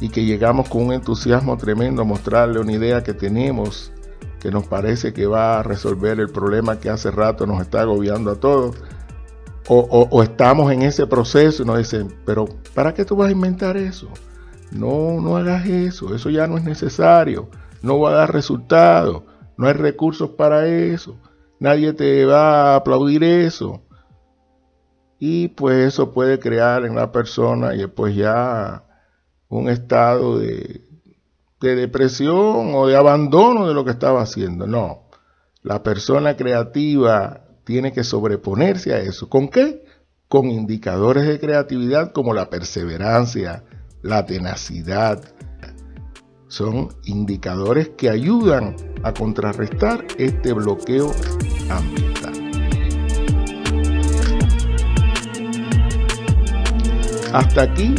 y 0.00 0.08
que 0.08 0.24
llegamos 0.24 0.68
con 0.68 0.86
un 0.86 0.92
entusiasmo 0.92 1.56
tremendo 1.56 2.02
a 2.02 2.04
mostrarle 2.04 2.58
una 2.58 2.72
idea 2.72 3.04
que 3.04 3.14
tenemos, 3.14 3.91
que 4.42 4.50
nos 4.50 4.66
parece 4.66 5.12
que 5.12 5.24
va 5.28 5.60
a 5.60 5.62
resolver 5.62 6.18
el 6.18 6.28
problema 6.28 6.80
que 6.80 6.90
hace 6.90 7.12
rato 7.12 7.46
nos 7.46 7.60
está 7.60 7.82
agobiando 7.82 8.32
a 8.32 8.40
todos. 8.40 8.74
O, 9.68 10.20
estamos 10.20 10.72
en 10.72 10.82
ese 10.82 11.06
proceso 11.06 11.62
y 11.62 11.66
nos 11.66 11.78
dicen, 11.78 12.12
pero 12.26 12.46
¿para 12.74 12.92
qué 12.92 13.04
tú 13.04 13.14
vas 13.14 13.28
a 13.28 13.32
inventar 13.32 13.76
eso? 13.76 14.08
No, 14.72 15.20
no 15.20 15.36
hagas 15.36 15.64
eso, 15.66 16.12
eso 16.12 16.28
ya 16.28 16.48
no 16.48 16.58
es 16.58 16.64
necesario, 16.64 17.48
no 17.82 18.00
va 18.00 18.10
a 18.10 18.14
dar 18.14 18.32
resultado, 18.32 19.24
no 19.56 19.68
hay 19.68 19.74
recursos 19.74 20.30
para 20.30 20.66
eso, 20.66 21.16
nadie 21.60 21.92
te 21.92 22.26
va 22.26 22.72
a 22.72 22.76
aplaudir 22.76 23.22
eso. 23.22 23.80
Y 25.20 25.48
pues 25.48 25.86
eso 25.86 26.12
puede 26.12 26.40
crear 26.40 26.84
en 26.84 26.96
la 26.96 27.12
persona 27.12 27.76
y 27.76 27.78
después 27.78 28.16
ya 28.16 28.82
un 29.48 29.68
estado 29.68 30.40
de, 30.40 30.82
depresión 31.68 32.74
o 32.74 32.86
de 32.86 32.96
abandono 32.96 33.68
de 33.68 33.74
lo 33.74 33.84
que 33.84 33.90
estaba 33.90 34.22
haciendo. 34.22 34.66
No, 34.66 35.08
la 35.62 35.82
persona 35.82 36.36
creativa 36.36 37.44
tiene 37.64 37.92
que 37.92 38.04
sobreponerse 38.04 38.92
a 38.92 38.98
eso. 38.98 39.28
¿Con 39.28 39.48
qué? 39.48 39.84
Con 40.28 40.50
indicadores 40.50 41.26
de 41.26 41.38
creatividad 41.38 42.12
como 42.12 42.34
la 42.34 42.50
perseverancia, 42.50 43.64
la 44.02 44.26
tenacidad. 44.26 45.22
Son 46.48 46.88
indicadores 47.04 47.90
que 47.90 48.10
ayudan 48.10 48.76
a 49.02 49.14
contrarrestar 49.14 50.06
este 50.18 50.52
bloqueo 50.52 51.12
ambiental. 51.70 52.32
Hasta 57.32 57.62
aquí 57.62 57.94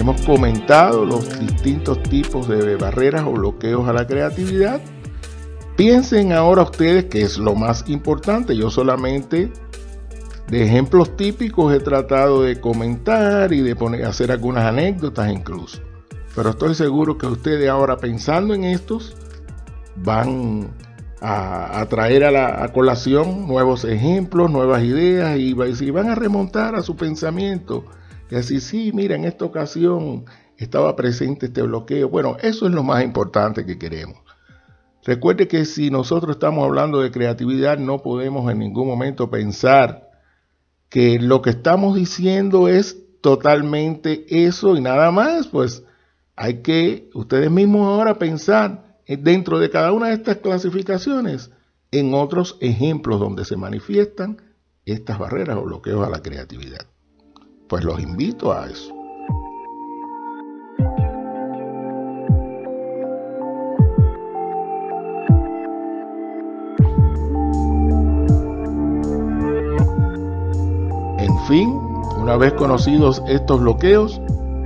Hemos 0.00 0.22
comentado 0.22 1.04
los 1.04 1.38
distintos 1.38 2.02
tipos 2.04 2.48
de 2.48 2.76
barreras 2.76 3.22
o 3.26 3.32
bloqueos 3.32 3.86
a 3.86 3.92
la 3.92 4.06
creatividad. 4.06 4.80
Piensen 5.76 6.32
ahora 6.32 6.62
ustedes 6.62 7.04
que 7.04 7.20
es 7.20 7.36
lo 7.36 7.54
más 7.54 7.86
importante. 7.86 8.56
Yo 8.56 8.70
solamente 8.70 9.52
De 10.48 10.64
ejemplos 10.64 11.18
típicos 11.18 11.74
he 11.74 11.80
tratado 11.80 12.42
de 12.42 12.58
comentar 12.58 13.52
y 13.52 13.60
de 13.60 13.76
poner, 13.76 14.06
hacer 14.06 14.32
algunas 14.32 14.64
anécdotas 14.64 15.30
incluso. 15.30 15.82
Pero 16.34 16.48
estoy 16.48 16.74
seguro 16.74 17.18
que 17.18 17.26
ustedes 17.26 17.68
ahora 17.68 17.98
pensando 17.98 18.54
en 18.54 18.64
estos 18.64 19.14
van 19.96 20.70
a, 21.20 21.84
traer 21.90 22.24
a 22.24 22.30
la 22.30 22.72
colación 22.72 23.46
nuevos 23.46 23.84
ejemplos, 23.84 24.50
nuevas 24.50 24.82
ideas 24.82 25.38
y, 25.38 25.54
y 25.54 25.90
van 25.90 26.08
a 26.08 26.14
remontar 26.14 26.74
a 26.74 26.82
su 26.82 26.96
pensamiento. 26.96 27.84
Y 28.30 28.36
así, 28.36 28.60
sí, 28.60 28.92
mira, 28.94 29.16
en 29.16 29.24
esta 29.24 29.44
ocasión 29.44 30.24
estaba 30.56 30.94
presente 30.94 31.46
este 31.46 31.62
bloqueo. 31.62 32.08
Bueno, 32.08 32.36
eso 32.40 32.66
es 32.66 32.72
lo 32.72 32.82
más 32.82 33.02
importante 33.02 33.66
que 33.66 33.78
queremos. 33.78 34.18
Recuerde 35.04 35.48
que 35.48 35.64
si 35.64 35.90
nosotros 35.90 36.36
estamos 36.36 36.64
hablando 36.64 37.00
de 37.00 37.10
creatividad, 37.10 37.78
no 37.78 37.98
podemos 37.98 38.50
en 38.52 38.58
ningún 38.58 38.86
momento 38.86 39.30
pensar 39.30 40.10
que 40.88 41.18
lo 41.18 41.40
que 41.40 41.50
estamos 41.50 41.96
diciendo 41.96 42.68
es 42.68 42.98
totalmente 43.20 44.26
eso 44.46 44.76
y 44.76 44.80
nada 44.80 45.10
más. 45.10 45.48
Pues 45.48 45.84
hay 46.36 46.62
que 46.62 47.10
ustedes 47.14 47.50
mismos 47.50 47.86
ahora 47.86 48.18
pensar 48.18 48.98
dentro 49.06 49.58
de 49.58 49.70
cada 49.70 49.92
una 49.92 50.08
de 50.08 50.14
estas 50.14 50.36
clasificaciones 50.36 51.50
en 51.90 52.14
otros 52.14 52.58
ejemplos 52.60 53.18
donde 53.18 53.44
se 53.44 53.56
manifiestan 53.56 54.40
estas 54.84 55.18
barreras 55.18 55.56
o 55.56 55.62
bloqueos 55.62 56.06
a 56.06 56.10
la 56.10 56.22
creatividad. 56.22 56.86
Pues 57.70 57.84
los 57.84 58.00
invito 58.00 58.52
a 58.52 58.66
eso. 58.66 58.92
fin, 71.50 71.68
una 72.16 72.36
vez 72.36 72.52
conocidos 72.52 73.20
estos 73.26 73.60
bloqueos, 73.60 74.20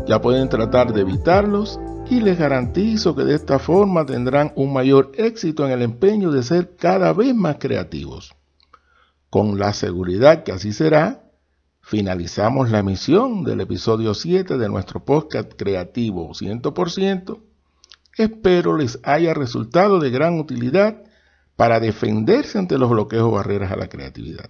ya 0.06 0.20
pueden 0.20 0.50
tratar 0.50 0.92
de 0.92 1.00
evitarlos 1.00 1.80
y 2.10 2.20
les 2.20 2.38
garantizo 2.38 3.16
que 3.16 3.24
de 3.24 3.34
esta 3.34 3.58
forma 3.58 4.04
tendrán 4.04 4.52
un 4.54 4.74
mayor 4.74 5.12
éxito 5.14 5.64
en 5.64 5.72
el 5.72 5.80
empeño 5.80 6.30
de 6.30 6.42
ser 6.42 6.76
cada 6.76 7.14
vez 7.14 7.34
más 7.34 7.56
creativos. 7.58 8.34
Con 9.30 9.58
la 9.58 9.72
seguridad 9.72 10.42
que 10.42 10.52
así 10.52 10.74
será, 10.74 11.23
finalizamos 11.84 12.70
la 12.70 12.78
emisión 12.78 13.44
del 13.44 13.60
episodio 13.60 14.14
7 14.14 14.56
de 14.56 14.68
nuestro 14.70 15.04
podcast 15.04 15.52
creativo 15.54 16.30
100%. 16.30 17.40
Espero 18.16 18.78
les 18.78 18.98
haya 19.02 19.34
resultado 19.34 19.98
de 19.98 20.08
gran 20.08 20.38
utilidad 20.38 21.02
para 21.56 21.80
defenderse 21.80 22.58
ante 22.58 22.78
los 22.78 22.88
bloqueos 22.88 23.24
o 23.24 23.32
barreras 23.32 23.70
a 23.70 23.76
la 23.76 23.88
creatividad. 23.88 24.48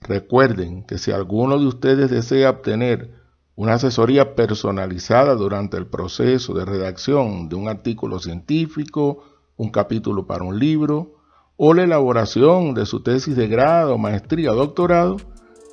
Recuerden 0.00 0.84
que 0.84 0.98
si 0.98 1.10
alguno 1.10 1.58
de 1.58 1.66
ustedes 1.66 2.10
desea 2.10 2.50
obtener 2.50 3.10
una 3.56 3.74
asesoría 3.74 4.36
personalizada 4.36 5.34
durante 5.34 5.76
el 5.76 5.88
proceso 5.88 6.54
de 6.54 6.64
redacción 6.64 7.48
de 7.48 7.56
un 7.56 7.68
artículo 7.68 8.20
científico, 8.20 9.24
un 9.56 9.70
capítulo 9.70 10.28
para 10.28 10.44
un 10.44 10.60
libro 10.60 11.16
o 11.56 11.74
la 11.74 11.82
elaboración 11.82 12.74
de 12.74 12.86
su 12.86 13.02
tesis 13.02 13.34
de 13.34 13.48
grado, 13.48 13.98
maestría 13.98 14.52
o 14.52 14.54
doctorado, 14.54 15.16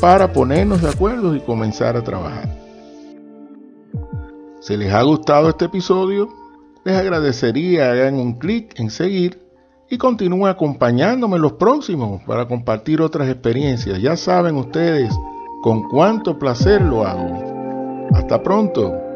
para 0.00 0.32
ponernos 0.32 0.82
de 0.82 0.88
acuerdo 0.88 1.34
y 1.34 1.40
comenzar 1.40 1.96
a 1.96 2.02
trabajar. 2.02 2.56
Si 4.60 4.76
les 4.76 4.92
ha 4.92 5.02
gustado 5.02 5.48
este 5.48 5.64
episodio, 5.64 6.28
les 6.84 6.96
agradecería 6.96 7.90
hagan 7.90 8.14
un 8.14 8.34
clic 8.34 8.78
en 8.78 8.90
seguir 8.90 9.40
y 9.90 9.98
continúen 9.98 10.46
acompañándome 10.46 11.36
en 11.36 11.42
los 11.42 11.52
próximos 11.54 12.22
para 12.24 12.46
compartir 12.46 13.00
otras 13.00 13.28
experiencias. 13.28 14.00
Ya 14.00 14.16
saben 14.16 14.56
ustedes 14.56 15.12
con 15.62 15.88
cuánto 15.88 16.38
placer 16.38 16.82
lo 16.82 17.06
hago. 17.06 17.47
Hasta 18.12 18.42
pronto. 18.42 19.07